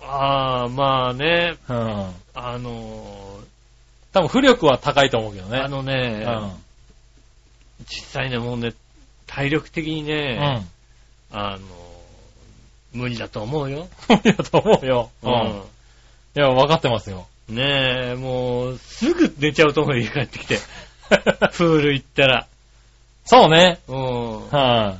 [0.00, 2.14] ああ、まあね、うん。
[2.34, 3.40] あの
[4.12, 5.58] 多分浮力は高いと思うけどー、ね。
[5.58, 6.26] あのね、
[7.86, 8.74] 実際ね、もうね、
[9.26, 10.06] 体力的にうん。
[10.06, 10.66] ね、
[11.32, 11.38] うん。
[11.38, 11.60] あのー、
[12.92, 13.88] 無理だと思うよ。
[14.08, 15.10] 無理だと思うよ。
[15.22, 15.32] ううん。
[15.32, 15.34] い
[16.34, 17.26] や、分かってますよ。
[17.50, 17.54] ん。
[17.54, 20.58] ねえ、もう、すぐ寝ちゃうと思うよ、家帰ってきて。
[21.08, 22.46] プール行ったら。
[23.24, 23.80] そうね。
[23.88, 24.48] うん。
[24.50, 24.98] は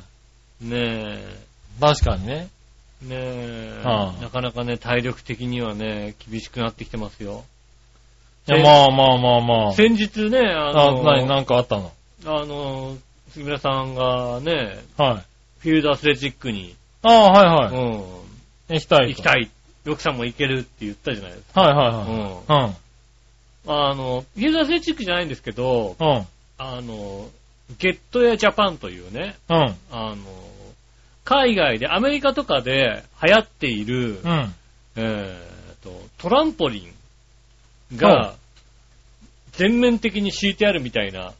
[0.61, 1.37] ねえ、
[1.77, 1.81] い。
[1.81, 2.49] 確かにね。
[3.01, 7.43] ねえ、はあなかなかね、体力的にはね、厳しくなってきてますよ。
[8.47, 9.71] いや、まあまあまあまあ。
[9.73, 11.91] 先日ね、ああ、の、なに、なんかあったの？
[12.25, 12.97] あの、
[13.31, 15.23] 杉村さんがね、はい。
[15.59, 17.83] フィールドアスレチックに、ああ、はいはい。
[17.83, 19.07] うん、行きたい。
[19.07, 19.09] い。
[19.09, 19.49] 行きたい。
[19.85, 21.61] 奥さんも行けるって言ったじゃないですか。
[21.61, 22.23] はいはういん。
[22.47, 22.75] はい。
[23.67, 26.07] あの、フィールドアスレチックじゃないんですけど、うん。
[26.07, 26.27] うん。
[26.57, 27.27] あの、
[27.77, 29.75] ゲットエアジャパンというね、うん。
[29.91, 30.17] あの、
[31.23, 34.55] 海外で、アメリカとかで流行っている、うん。
[34.95, 36.91] えーと、トランポリ
[37.93, 38.35] ンが、
[39.53, 41.33] 全面的に敷いてあるみたいな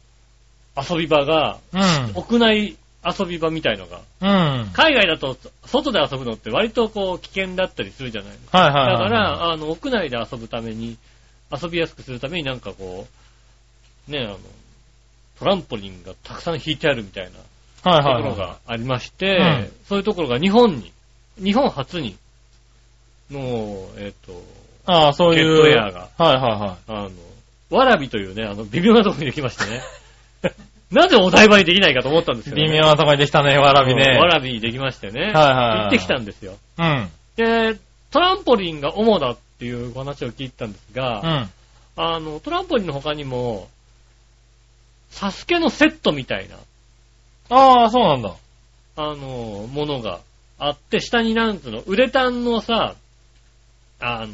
[0.76, 1.80] 遊び場が、うん。
[2.14, 4.70] 屋内遊び場みたいのが、うん。
[4.72, 8.58] 海外だと外で遊ぶのって割とこう危険だったりするじゃないですか。
[8.58, 8.98] はいはいはい。
[8.98, 10.96] だから、あの、屋内で遊ぶために、
[11.50, 13.06] 遊びやすくするためになんかこ
[14.08, 14.38] う、ね、あの、
[15.38, 18.22] トランポリンがたくさん引いてあるみたいなはいはいはい。
[18.22, 20.92] ところがありまして、うんそういうところが日本に、
[21.38, 22.16] 日本初に、
[23.30, 24.42] の、えっ、と、
[24.86, 25.62] ああ、そういう。
[25.64, 26.78] ゲットエアがはいはいはい。
[26.88, 27.10] あの、
[27.76, 29.82] わらびというね、あの、微妙なところにできましてね。
[30.90, 34.12] なぜお台場にできないかと思ったんですよ、微妙なとこにできたね、わらびね。
[34.12, 35.20] うんわらびにできましてね。
[35.20, 36.54] はいはいはい行ってきたんですよ。
[36.78, 37.10] うん。
[37.36, 37.76] で、
[38.10, 41.50] トランポリンが主だっていうお話を聞いたんですが、うん。
[41.96, 43.68] あの、トランポリンの他にも、
[45.14, 46.56] サスケのセットみたいな、
[47.48, 48.34] ああ、そうなんだ。
[48.96, 50.20] あの、ものが
[50.58, 52.96] あって、下になんつうの、ウレタンのさ、
[54.00, 54.28] あの、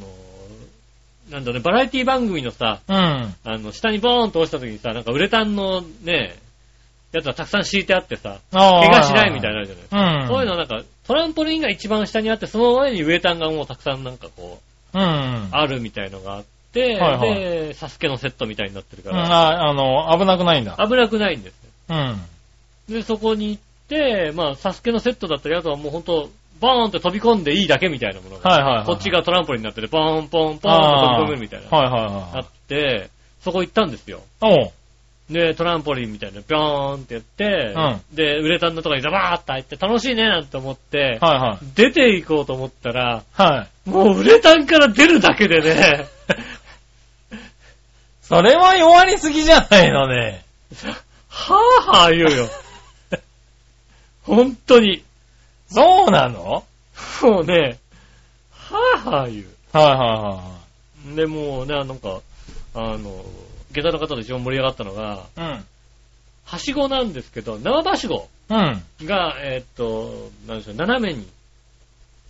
[1.30, 2.96] なんだね、バラエティ番組のさ、うん。
[2.96, 6.36] あの、下にボーンと落ちた時にさ、なんかウレタンのね、
[7.12, 8.80] やつがたくさん敷いてあってさ、ああ。
[8.80, 10.20] 怪我しないみたいになるじゃないですか。
[10.22, 10.28] うん。
[10.28, 14.60] そういうのはなんか、トランポリンが一番下にあって、その上にウレタンがもうたくさんなんかこ
[14.94, 15.48] う、うん。
[15.50, 16.48] あるみたいのがあって、
[16.78, 20.76] はいはいで、サスケのセットみたいになってるかうん、ら、ああの、危なくないんだ。
[20.78, 21.54] 危なくないんです
[21.88, 21.96] よ。
[22.88, 22.94] うん。
[22.94, 32.06] で、そこに行って、まあ、サスケのセットだったり、あとはもうほんと、バーンって飛び込んでいいだけみたいなものが、はいはいはいこっちがトランポリンになってて、ポンポンポンって飛び込めるみたいな、はいはいあ
[32.36, 32.42] はい。
[32.42, 33.08] って、
[33.40, 34.20] そこ行ったんですよ。
[34.42, 34.72] おう。
[35.30, 37.74] で、トランポリンみたいな、ビョーンってやって、
[38.14, 41.66] うで、ウレタンのとこにザバーって入って、楽しいねなんて思って、はいはい。
[41.76, 43.90] 出て行こうと思ったら、はい。
[43.90, 46.06] もうウレタンから出るだけでね、
[48.30, 50.44] それは弱りすぎじゃないのね。
[51.28, 52.48] はぁはぁ言うよ。
[54.22, 55.02] 本当に。
[55.68, 56.64] そうなの？
[57.22, 57.80] もうね、
[58.52, 59.46] はぁはぁ言う。
[59.72, 62.20] はいはで、もうね、なんか、
[62.76, 63.24] あの、
[63.72, 65.62] 下駄の方で一番盛り上がったのが、いはいはい。
[66.44, 68.84] はしごなんですけど、生はしごうん。
[69.00, 69.06] うん。
[69.06, 71.28] が、えーっと、なんでしょう、斜めに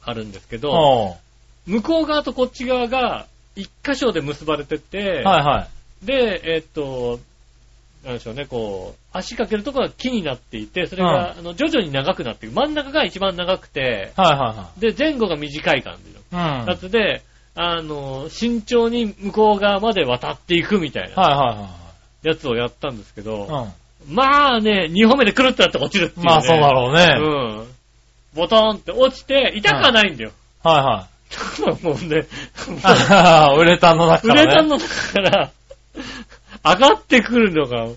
[0.02, 1.18] あるんですけど。
[1.66, 5.79] 向こう側とこっち側が一箇所で結ばれてて、はいはい。
[6.02, 7.20] で、えーっと、
[8.04, 12.54] なんでしょうね、こう、足かけるところが木になっていて、それが、あの徐々に長くなっていく。
[12.54, 16.60] 真ん中が一番長くて、はいはで、前後が短い感じのいはい。
[16.62, 16.68] うん。
[16.68, 17.22] やつで、
[17.54, 21.68] あの、慎重に向こう側まで渡っていくみたいなはいは
[22.22, 23.66] やつをやったんですけど、いはい。
[24.08, 26.26] まあね、2歩目でくるってなって落ちるっていう、うん。
[26.26, 26.32] ね。
[26.32, 27.16] まあそうだろうね。
[27.18, 27.74] うん。
[28.34, 30.30] ボトンって落ちて、痛くはないんだよ。
[30.62, 31.10] はいはい。
[31.84, 32.26] もうね、
[32.82, 34.46] ああ、ウレタンの中ウからね。
[34.46, 35.50] レタンの中から、
[36.64, 37.88] 上がってくるのが、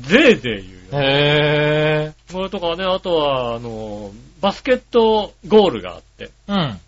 [0.00, 1.02] ぜいぜい言うよ。
[1.02, 6.30] へこれとかね、あとは、あの、バスケットゴールがあって。
[6.48, 6.80] うん。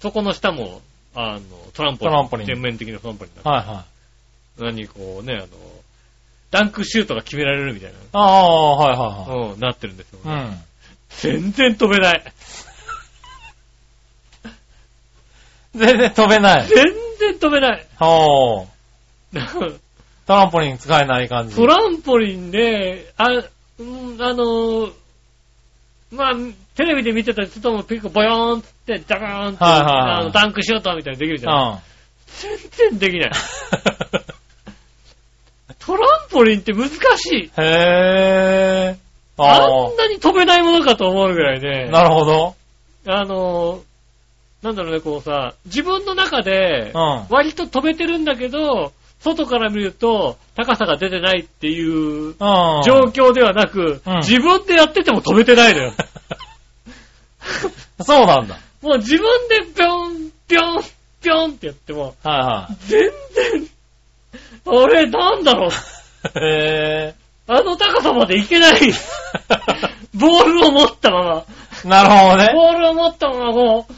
[0.00, 0.82] そこの下も、
[1.14, 1.40] あの、
[1.72, 2.14] トランポリン。
[2.14, 3.50] トランポリン全面的なトランポリンだ。
[3.50, 3.84] はいは
[4.58, 4.62] い。
[4.62, 5.46] 何こうね、あの、
[6.50, 10.44] ダンクシュートが決められるみたいああ、はいはいな、うん、なってるんですよ、ねはい。
[10.44, 10.58] うん。
[11.10, 12.32] 全然飛べない。
[15.74, 16.66] 全然飛べない。
[16.66, 16.76] 全
[17.18, 17.86] 然飛べない。
[18.00, 18.66] おー。
[20.26, 21.56] トランポリン使えない感じ。
[21.56, 23.28] トランポリンで、あ、
[23.78, 24.90] うん、あの、
[26.10, 26.34] まあ、
[26.74, 31.52] テレビで見てたりするとも結構ボヨーンって、ダガーンって、はいはいはいあのダンクシュートみたいにできるじうん。
[31.52, 31.82] ゃん。
[32.26, 32.58] 全
[32.90, 33.30] 然できない。
[35.78, 36.94] トランポリンって難し
[37.34, 37.50] い。
[37.56, 38.96] へぇー。
[39.42, 41.92] ああんなに飛べないものかと思うぐらいねあ。。
[41.92, 42.54] なるほど。
[43.06, 43.82] あの、
[44.62, 52.34] なんだろうね、こうさ、自分の中でうん、割と飛べてるんだけど、外から見ると高さが出てないっていううん。
[52.36, 55.92] 状況ではなく、うん自分でやってても飛べてないのよ。
[58.00, 58.58] そうなんだ。
[58.82, 60.82] もう自分でぴょん、ぴょん、
[61.20, 63.68] ぴょんってやっても、はいは全然、
[64.64, 65.70] 俺なんだろう、
[66.38, 66.44] い。
[66.44, 67.14] へ
[67.48, 68.92] あの高さまでいけない。
[70.14, 71.44] ボールを持ったまま。
[71.84, 72.50] なるほどね。
[72.54, 73.92] ボールを持ったままこう、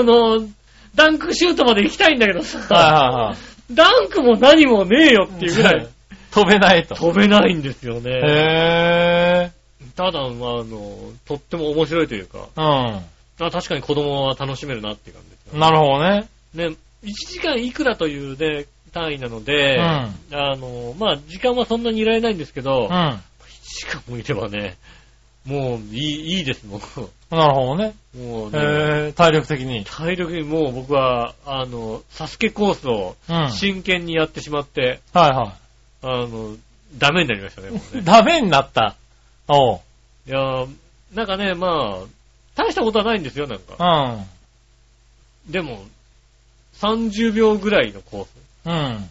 [0.00, 0.46] あの、
[0.94, 2.92] ダンクシュートまで行きたいんだけどさ、はいはい
[3.28, 3.36] はい。
[3.70, 5.88] ダンクも何もねえよっていうぐらい
[6.30, 6.94] 飛べないと。
[6.94, 8.10] 飛べないんですよね。
[8.12, 9.50] へ
[9.96, 13.00] ただ、まあ、あの、とっても面白いというか、ぇ
[13.40, 15.54] あ確かに子供は楽しめるなっていう感じですー。
[15.54, 15.60] うん。
[15.60, 16.28] なるほどね。
[16.54, 16.68] ね。
[16.70, 23.20] ね、1時間いくらというね、単位なので、うんあの、まあ、時間はそんなにいられないんですけど、う1ん。
[23.62, 24.76] 時間もいればね、
[25.44, 26.80] もういい、いいですもん。
[27.30, 27.94] なるほどね。
[28.14, 29.12] もうね、へぇー。
[29.12, 29.84] 体力的に。
[29.84, 33.34] 体力にもう僕は、あの、サスケコースをうん。
[33.34, 35.54] はい真剣にやってしまって、は
[36.02, 36.56] あの、
[36.98, 37.96] ダメになりましたね、もうい。
[37.96, 38.02] ね。
[38.06, 38.94] ダメになった。
[39.48, 39.80] おう。
[40.26, 40.68] いやー
[41.14, 42.06] なんかね、まあ、
[42.54, 44.16] 大したことはないんですよ、なんうか。
[45.48, 45.50] ん。
[45.50, 45.84] でも、
[46.80, 48.28] 30秒ぐらいのコース。
[48.66, 49.08] うん。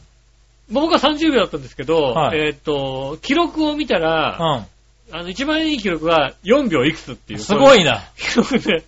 [0.72, 4.66] 僕は30秒だったんですけど、はいえーっと、記録を見たら、う
[5.12, 7.39] あの、一番いい記録は4秒いくつっていう。
[7.39, 7.43] ん。
[7.43, 8.03] すごいな。
[8.18, 8.82] 記録で、う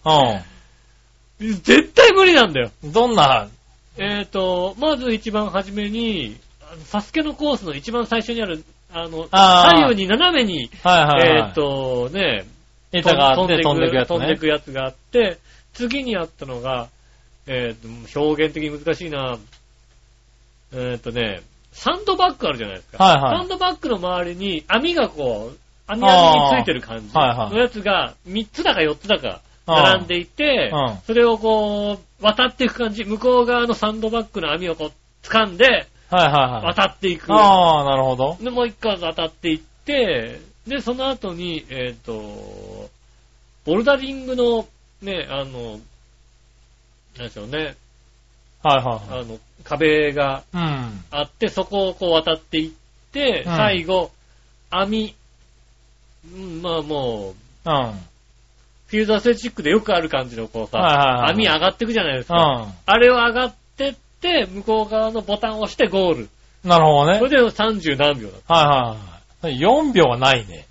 [1.40, 2.72] 絶対無理なんだよ。
[2.86, 2.92] ん。
[2.92, 3.48] どんな、
[3.98, 6.38] えーっと、まず一番初めに、
[6.86, 11.40] サスケのコースの一番最初にある、あの、あー左右に斜めに、はいはいはい。
[11.40, 12.46] えーっと、ね、
[12.92, 14.38] 板が飛んでくやつ飛んでね。
[14.38, 15.38] くやつがあって、
[15.74, 16.90] 次にあったのが、
[17.46, 19.38] えーっと、表現的に難しいな。
[20.74, 21.42] えーっとね、
[21.72, 23.04] サンドバッグあるじゃないですか。
[23.04, 25.58] はいはいサンドバッグの周りに網がこう、
[25.88, 33.04] 網網についてる感じあーはいはいのやつが3つだか4つだか並んでいてうん、それをこう、渡っていく感じ。
[33.04, 34.92] 向こう側のサンドバッグの網をこう、
[35.24, 36.66] 掴んで、はいはいはい。
[36.68, 37.34] 渡っていく。
[37.34, 38.38] ああ、なるほど。
[38.42, 42.90] で、もう一回渡っていって、で、その後に、えっ、と、
[43.66, 44.68] ボルダリングの、
[45.02, 45.80] ね、あの、
[47.18, 47.76] なんでしょうね、
[48.64, 50.68] はいはあの、壁がいはい。
[50.68, 51.04] うん。
[51.12, 52.72] あって、そこをこう渡っていっ
[53.12, 54.12] て、うん最後、
[54.70, 55.14] 網、
[56.36, 57.92] うんまあもう、うん。
[58.88, 62.36] フィールドアスレチックでよくある感じのこうさ、はいはいはい網上がっていくじゃないですか。
[62.36, 62.74] うん。
[62.86, 66.30] あれを上がってって、向こう側のボタンを押してゴール。
[66.64, 67.20] なるほどね。
[67.20, 68.54] それで30何秒だった。
[68.54, 68.62] は
[69.44, 69.90] いはいはい。
[69.90, 70.66] 4秒はないね。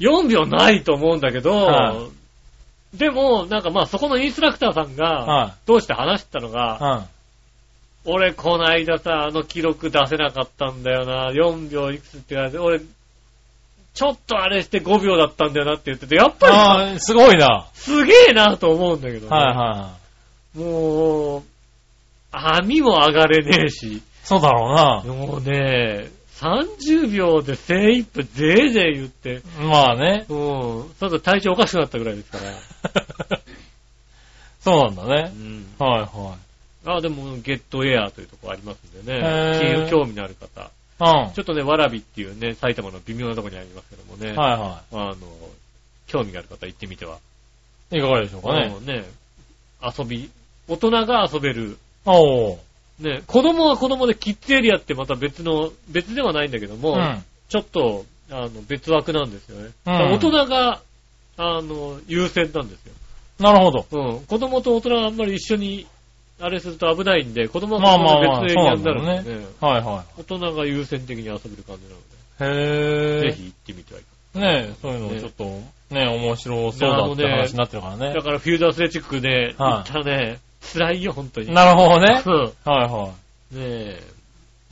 [0.00, 2.08] 4秒ないと思うんだけど、は
[2.94, 7.06] でも、なんかまあそこのインストラクターさんが、はどうして話してたのが、
[8.04, 8.12] うん。
[8.12, 12.80] 俺この間さ、あの記録出せなかったんだよな、4秒いくつって言われて、俺、
[13.94, 17.46] ちょっとあれして5秒だったんだよなって言ってて、やっぱりさああ、すごいな。
[17.46, 19.96] はすげえなと思うんだけど、いね、は
[20.54, 21.42] もう、
[22.30, 24.02] 網も上がれねえし、い。
[24.24, 29.68] そうだろもうね、30秒で精一杯ぜいぜい言って、うな。
[29.68, 30.24] まあね。
[30.28, 30.34] う
[30.84, 33.38] ん、ただ体調おかしくなったぐらいですから。
[34.60, 35.22] そうなんだうね。
[35.30, 36.36] ん、はいは
[36.84, 40.70] あ、でも、ゲットエアーというところありますんでへねー、興味のある方。
[41.34, 45.16] ちょっとね、わらびっていうね、埼玉の微妙なところにありますけどもね、はいはあの、
[46.06, 47.18] 興味がある方行ってみては。
[47.90, 47.98] い。
[47.98, 49.04] いかがでしょうかねね、
[49.82, 50.30] 遊び、
[50.68, 52.58] 大人が遊べる、おー。
[53.00, 57.24] ね、子供は子供でキッズエリアってまた別の、別ではないんだけども、うん。
[57.48, 59.70] ちょっと、あの、別枠なんですよね。
[59.86, 60.80] うん大人が、
[61.36, 62.92] あの、優先なんですよ。
[63.38, 63.86] なるほど。
[63.90, 64.20] うん。
[64.20, 65.86] 子供と大人があんまり一緒に、
[66.42, 69.46] あれすると危ないんで、子供はままあまあ、別になそうなんだるんでね。
[69.60, 72.58] はいは大人が優先的に遊べる感じなのい。
[72.58, 73.30] へで、え。
[73.30, 75.44] ぜひ行ってみてはいかねえ、そういうのちょっと、
[75.94, 78.22] ね面白そうだって話になってるからねだ。
[78.22, 80.40] からフィールドアスレチックで行はいったらね、
[80.72, 81.52] 辛いよ、本当に。
[81.52, 82.22] なるほどね。
[82.24, 82.34] うん。
[82.64, 83.12] はいはね
[83.52, 84.02] え。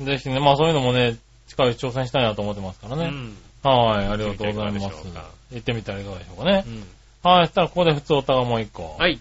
[0.01, 0.05] い。
[0.05, 1.17] ぜひね、まあそういうのもね、
[1.47, 3.07] 近いうち挑戦したいなと思ってますからね。
[3.07, 3.37] うん。
[3.63, 5.25] はい、ありがとうございます行ってみてはいかがでしょうか。
[5.53, 6.71] 行ってみたらいかがでしょうかねう。
[6.71, 7.31] ん。
[7.31, 8.97] はい、そしたらここで普通おたがもう一個。
[8.99, 9.21] はい。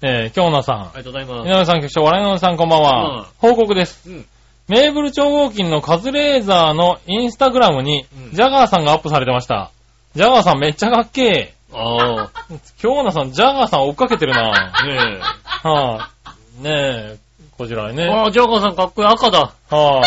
[0.00, 0.80] えー、京奈さん。
[0.80, 1.48] ありがとうございます。
[1.48, 3.20] 井上さん局長、笑いのおじさんこんばんは。
[3.20, 4.08] うん報告です。
[4.08, 4.26] うん。
[4.68, 9.72] メーブル超合金のカズレーザーのインスタグラムに、うんジャガーさんがアップされてました。
[10.14, 12.30] ジャガーさんめっちゃかっけああ。
[12.52, 12.58] え。
[12.78, 15.20] 京奈さん、ジャガーさん追っかけてるなね
[15.62, 16.10] は
[16.60, 17.18] い、ねえ、
[17.56, 18.06] こちらにえ。
[18.06, 18.12] ね。
[18.12, 19.08] ああ、ジャガーさんかっこいい。
[19.08, 19.52] 赤だ。
[19.68, 20.00] は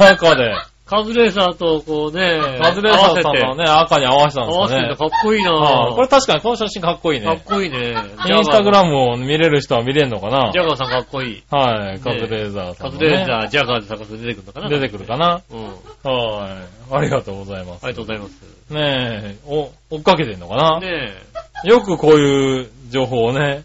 [0.00, 0.52] い、赤で。
[0.86, 5.10] カズレーサーとこうね、カズレーザーさんのね、赤に合わせたん合わせて、合わせてですかね。
[5.10, 7.42] かっこいいなはいこれ確かにこの写真かっこいいかっね。
[7.44, 7.78] こいいね。
[7.78, 8.86] インスタグラム。
[8.86, 11.42] ムを見れる人は見れるのかなジャガーさんかっこいい。
[11.50, 15.64] はい、カズレーザーさカんのね、ズレーザー、ジャガーで探すと出てくるのかな出てくるかなうん。
[15.64, 16.48] は
[16.92, 16.94] い。
[16.94, 17.84] ありがとうございます。
[17.84, 18.72] ありがとうございます。
[18.72, 18.80] ね
[19.24, 21.12] え、お、追っかけてんのかな、ね
[21.64, 23.64] よくこういう情報をね、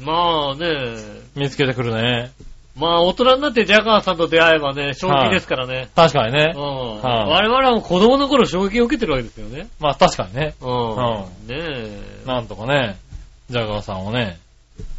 [0.00, 0.04] え。
[0.04, 0.66] まあね、
[1.34, 2.30] 見つけてくるね。
[2.80, 5.90] まあ大人になってジャガーさんと出会えばね、衝撃ですからね。
[5.94, 6.58] 確かにねう。
[6.58, 7.02] ん。
[7.02, 9.68] はい我々はもう子供の頃衝撃を受けてるわけですよね。
[9.78, 10.54] まあ確かにね。
[10.60, 10.90] うん。
[10.90, 10.96] うん
[11.46, 11.56] ね
[12.24, 12.26] え。
[12.26, 12.96] なんとかね、
[13.50, 14.38] ジャガーさんをね。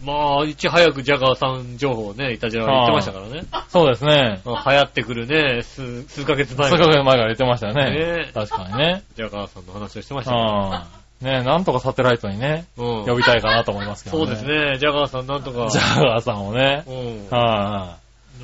[0.04, 3.44] まあ、いち早くジャガーさん情報をね、いたじらは言ってましたからね。
[3.70, 4.42] そうですね。
[4.46, 8.26] うん流行ってくるね、数、数ヶ月前数にヶ月前から言ってましたよね。
[8.26, 9.04] ね確かにね。
[9.16, 11.01] ジャガーさんの話をしてましたね。
[11.22, 11.28] うん。
[11.28, 13.06] ねなんとかサテライトにね、うん。
[13.06, 14.26] 呼びたいかなと思いますけどね。
[14.26, 14.46] そうです。
[14.46, 15.70] ね、ジャガーさんなんとか。
[15.70, 16.84] ジャガーさんをね。
[16.88, 17.28] うん。
[17.30, 17.98] は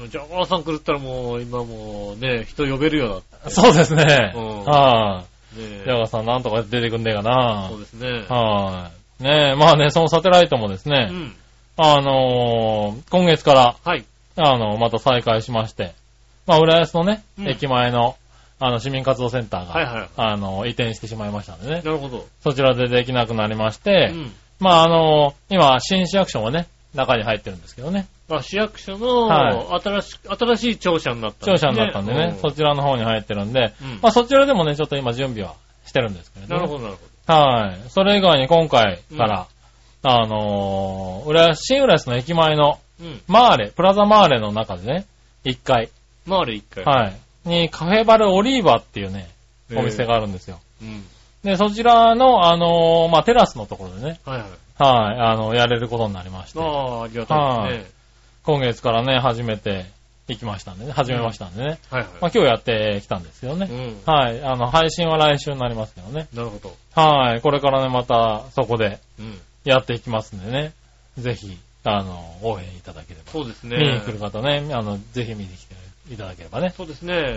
[0.10, 3.52] ジャガーさん来るったらもう、今もうね、人呼べるよい。
[3.52, 4.34] そうですね。
[4.36, 5.24] うんは
[5.56, 5.60] い。
[5.60, 7.80] ジャガーさんなんとか出てくんねえかなそう。
[7.80, 8.26] ですね。
[8.30, 9.24] はい。
[9.24, 11.36] ねえ、まあね、そのサテライトもですね、うん。
[11.78, 14.06] あのー今月から、はい。
[14.36, 15.94] あの、また再開しまして、
[16.46, 18.16] まあ、浦安のね、うん駅前の、
[18.60, 22.26] あの、市民活動センターが、はいはいあの、移転してしまいましたんでね、なるほど。
[22.42, 24.32] そちらでできなくなりましうて、ん。
[24.60, 35.56] まあ、あの今、新市役所もね、中に入ってるんですけどね、まあ、市役所のは新し、新しい庁舎になった庁舎になったんでね、そそちらの方に入ってるんで、うんまあ、そちらでもね、ちょっと今準備は
[35.86, 36.62] してるんですけれど、ね。
[36.62, 36.98] なるほど、なる
[37.28, 37.90] はい。
[37.90, 39.48] それ以外に今回から、
[40.04, 43.10] あのー、浦安、新浦安の駅前の、ほど。
[43.10, 43.22] うん。
[43.28, 45.06] マーレ、プラザマーレの中でね、
[45.44, 45.90] 1階、
[46.28, 46.84] 回る一回。
[46.84, 47.16] はい。
[47.48, 49.30] に、カフェバルオリーバっていうね、
[49.76, 50.60] お店があるんですよ。
[50.82, 51.04] うん。
[51.44, 54.48] で、そちらの、あのーまあ、テラスのところでね、はいはい。
[54.78, 57.92] はい、あの、やれることになりまして、ああ、ありがたいですね。
[58.44, 59.86] 今月からね、始めて
[60.28, 62.10] 行きましたんでね、始めましたんでね、はいはい。
[62.22, 64.14] まあ、今日やってきたんですけどね、うん。
[64.14, 66.76] はい、あの、配信は来週になりますけどね、なるほど。
[66.96, 69.40] はい、これからね、またそこでうん。
[69.64, 70.74] やっていきますんでね、
[71.18, 73.32] ぜひ、あの、応援いただければ。
[73.32, 73.78] そうですね。
[73.78, 75.76] 見に来る方ね、あの、ぜひ見に来て
[76.12, 76.74] いただければね。
[76.76, 77.36] そうですね。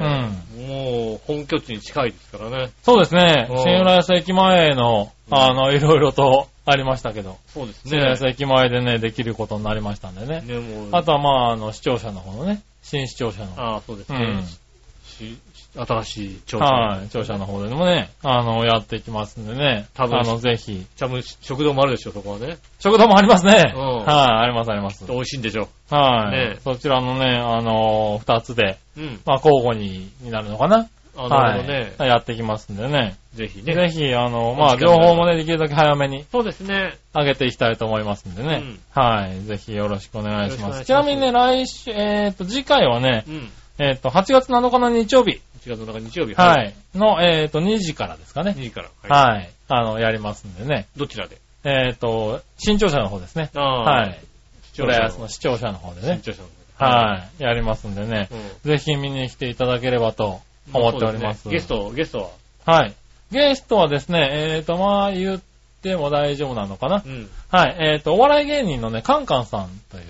[0.56, 2.70] もう、本拠地に近いですからね。
[2.82, 3.48] そうですね。
[3.50, 8.30] うん新浦安駅前の、うんあの、いろいろとありましたけど、そうです新浦安ね。
[8.30, 10.42] 駅前でね、できることになりましたんでね。
[10.42, 10.88] ね、もう。
[10.92, 13.52] あとはまあ、あの、視聴者の方のね、新視聴者の。
[13.56, 14.46] ああ、そうですねうん。
[14.46, 15.38] し
[15.74, 16.64] 新しい調査。
[16.64, 19.88] はい、視聴者の方でもね、あの、やっていきますんでね。
[19.94, 20.86] 多分あの、ぜひ。
[20.98, 22.58] 多分、食堂もあるでしょ、そこはね。
[22.78, 23.72] 食堂もありますね。
[23.74, 25.04] うんはい、ありますあります。
[25.06, 25.68] 美味しいんでしょ。
[25.90, 29.20] はい、ねそちらのね、あの二つで、うん。
[29.24, 30.88] まあ、交互に、になるのかな。
[31.16, 31.94] あ、なるほどね。
[31.98, 32.08] はい。
[32.08, 33.16] やっていきますんでね。
[33.34, 33.74] ぜひね。
[33.74, 36.98] ぜひ、あの、まあ、情報もね、できるだけ早めにそうですね。
[37.14, 38.62] 上げていきたいと思いますんでね。
[38.62, 39.40] うんはい。
[39.42, 40.62] ぜひよろしくお願いします。
[40.62, 43.50] ますちなみにね、来週、えっ、と、次回はね、うん。
[43.78, 46.34] えっ、と、8月7日の日曜日、1月の中日曜日。
[46.34, 46.62] は。
[46.62, 46.74] い。
[46.94, 48.54] の、えっ、と、2時からですかね。
[48.56, 48.88] 2時から。
[48.88, 49.34] い。
[49.34, 49.50] はい。
[49.68, 50.86] あの、やりますんでね。
[50.96, 51.38] どちらで？
[51.64, 53.50] えっ、と、新庁舎の方ですね。
[53.54, 53.82] ああ。
[53.82, 54.18] はい。
[54.62, 56.20] 視聴者の視聴者の方でね。
[56.22, 56.48] 新潮社の。
[56.78, 57.42] はい。
[57.42, 58.28] やりますんでね。
[58.64, 58.70] うん。
[58.70, 60.40] ぜひ見に来ていただければと
[60.72, 61.42] 思っております。
[61.42, 62.32] すねゲスト、ゲスト
[62.64, 62.86] は？
[62.86, 62.94] い。
[63.30, 65.40] ゲストはですね、えっ、と、まあ、言っ
[65.82, 67.02] ても大丈夫なのかなは。
[67.06, 67.30] うん。
[67.50, 67.76] はい。
[67.78, 70.04] えっ、と、お笑い芸人のね、カンカンさんという、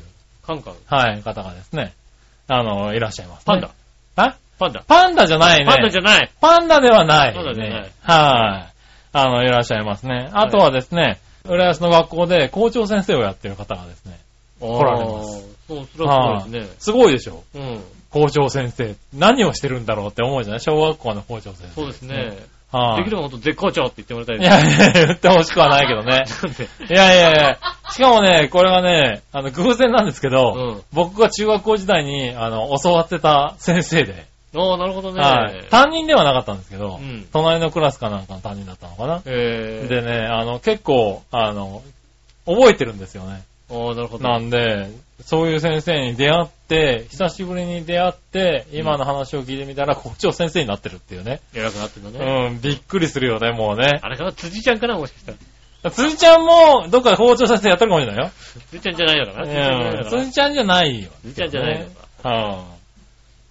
[0.46, 0.74] カンカン。
[0.86, 1.92] はい、方がですね、
[2.46, 3.44] あの、いらっしゃいます、ね。
[3.46, 3.70] パンダ。
[4.61, 4.82] あパンダ。
[4.86, 5.66] パンダじゃないね。
[5.66, 6.30] パンダじゃない。
[6.40, 7.34] パンダではない、ね。
[7.34, 8.72] パンダじゃないはい。
[9.12, 10.30] あの、いらっしゃいますね。
[10.32, 14.18] あとはですね、浦安の学校で校長先生をやってる方がですね、
[14.61, 16.76] 来られますそう、それはすごいですね。
[16.78, 17.80] すごいでしょうん。
[18.11, 18.94] 校長先生。
[19.14, 20.61] 何をしてるんだろうって思うじゃない？
[20.61, 21.74] 小学校の校長先生。
[21.82, 22.36] そうですね。
[22.72, 22.96] はい。
[22.98, 24.80] できればほんと絶好調って言ってもらいたいいです。
[24.80, 26.24] やいや、言ってほしくはないけどね。
[26.88, 27.58] いやいやいや、
[27.90, 35.20] しかもね、これはね、あの、偶然なんですけど、うん僕が中学校時代に、あの、教わってた先生で、ああ、なるほどね。
[35.20, 35.64] はい。
[35.70, 39.22] 担任ではなかったんですけど、うん隣のクラスかなんかの担任だったのかな。
[39.26, 39.88] えー。
[39.88, 41.82] でね、あの、結構、あの、
[42.46, 43.42] 覚えてるんですよね。
[43.70, 44.28] ああ、なるほど。
[44.28, 44.90] なんで、
[45.20, 51.40] そういう先生に出会って、久しぶりに出会って、今の話を聞いてみたら、校長先生になってるっていうね。
[51.55, 52.48] 偉くなってんだね。
[52.48, 54.01] うん、びっくりするよね、もうね。
[54.03, 54.32] あれかな？
[54.32, 54.96] 辻ちゃんかな？
[54.96, 55.90] もしかしたら。
[55.90, 58.32] 辻ちゃんも、どっかで校長先生やってるかもしれないよ。
[58.70, 61.11] 辻ちゃんじゃないのかな辻ちゃんじゃないうん、のかな辻ちゃんじゃないよ。
[61.22, 61.86] 辻ちゃんじゃないの
[62.22, 62.28] か。
[62.28, 62.57] はい、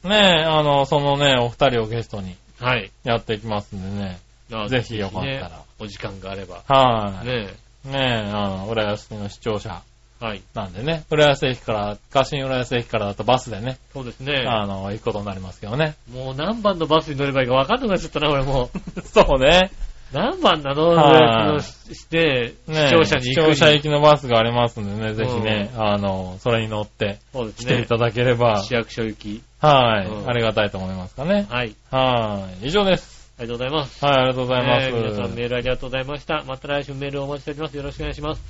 [0.04, 2.92] ねえ、あの、そのね、お二人をゲストにはい。
[3.04, 4.20] やっていきますんでね。
[4.52, 6.64] あぜひよかったらねお時間があれば。
[6.68, 7.54] はい、ね
[7.86, 9.82] ねえ、あの、浦安の視聴者
[10.22, 10.26] え。
[10.26, 10.42] はい。
[10.54, 14.44] なんでね、浦安駅から、家新浦安駅からだとバスでね、そうですね。
[14.48, 15.96] あの、行くことになりますけどね。
[16.12, 19.02] もう何番のバスに乗ればいいか分かんなくなっちゃったな、俺もう。
[19.02, 19.72] そうね。
[20.12, 20.90] 何番なの？
[20.90, 27.74] はいして、ね視聴者に視行く聴者行きのバスがありますんでね、ぜひね、あの、それに乗ってそうですね。
[27.74, 29.44] 来ていただければ、市役所行き。
[29.62, 31.46] はい、うんありがたいと思いますかね。
[31.50, 31.76] はい。
[31.92, 33.32] はい、以上です。
[33.38, 34.06] ありがとうございます。
[34.06, 34.88] はい、ありがとうございます。
[34.88, 36.44] えー皆さんメールありがとうございました。
[36.48, 37.78] また来週メールをお待ちしております。
[37.78, 38.42] よろしくお願いします。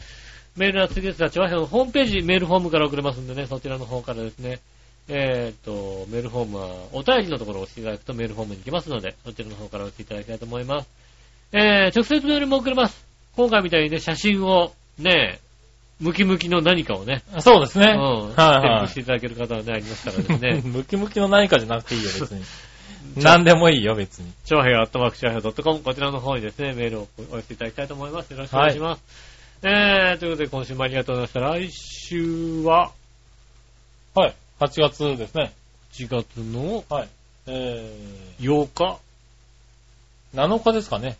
[0.55, 4.59] メールは次ですが、チョアヘのホームページ、メールフォームから送れますんでね、そちらの方からですね、
[5.07, 10.89] えーっと、メールフォームは、お便りのところを押していただくとメールフォームに行きますので、そちらの方から押していただきたいと思います。
[11.51, 13.05] えー、直接メールも送れます。
[13.35, 15.39] 今回みたいにね、写真を、ね、
[15.99, 17.91] ムキムキの何かをね、そうですね。
[17.91, 20.61] うん、はいステップしていただける方はね、ありますからですね。
[20.65, 22.43] ムキムキの何かじゃなくていいよ、別に。
[23.17, 24.31] 何でもいいよ、別に。
[24.45, 28.31] 長平アットマークシャーヘドットコム、こちらの方にですね、メールをお寄せいただきたいと思います。
[28.31, 29.03] よろしくお願いします。
[29.61, 31.59] えー、ということで今週もありがとうございました。
[31.59, 32.91] 来週は、
[34.15, 34.33] はい。
[34.61, 35.51] 8月ですね。
[35.91, 37.09] 1月のはい。
[37.47, 37.93] え
[38.39, 38.99] 8日？
[40.35, 41.17] ー、7日ですかね。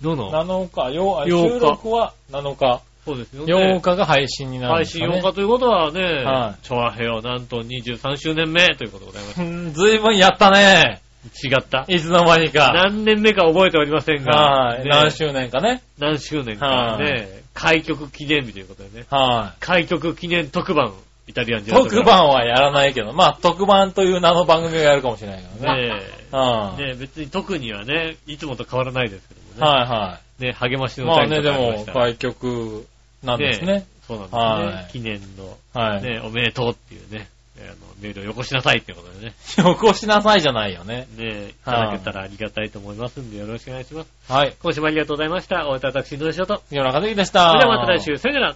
[0.00, 2.82] どの7日、よあ8日収録は7日。
[3.06, 3.54] そうですよね。
[3.54, 5.22] 8日が配信になるん配信ですかね。
[5.22, 9.42] 8日ということはね、はいチョアヘオなんと23周年目ということでございます。
[9.42, 11.00] うんずいぶんやったね。
[11.44, 11.84] 違った。
[11.88, 12.72] いつの間にか。
[12.72, 14.84] 何年目か覚えておりませんが、はい。
[14.84, 15.82] ね何周年かね。
[15.98, 20.92] 何周年かね、開局記念日ということでね、は開局記念特番、
[21.26, 21.64] イタリアンい。
[21.64, 25.88] ジェラート特番はやらないけど、まあ、特番という名の番組をやるかもしれないけどね。
[25.88, 25.94] ね
[26.32, 26.86] うん。
[26.86, 29.78] ね別に特にはね、いつもと変わらないですけどもね。
[29.78, 31.00] はいはね、励ましい。
[31.00, 32.86] のまあね、でも、開局
[33.26, 33.86] なんですね。
[34.06, 34.40] そうなんですね。
[34.40, 36.02] はい記念の、はい。
[36.02, 37.28] ね、おめでとうっていうね、
[37.58, 41.08] あのメールをよこしなさいってことでね、よこしなさいじゃないよね。
[41.16, 44.32] ね、いただけたらありがたいと思いますんで、よろしくお願いします。
[44.32, 44.54] はい。
[44.62, 45.66] 今週もありがとうございました。
[45.66, 46.62] お会いいたい私、井上翔と。
[46.68, 47.48] 木村和樹でした。
[47.50, 48.54] それではまた来週、さよなら。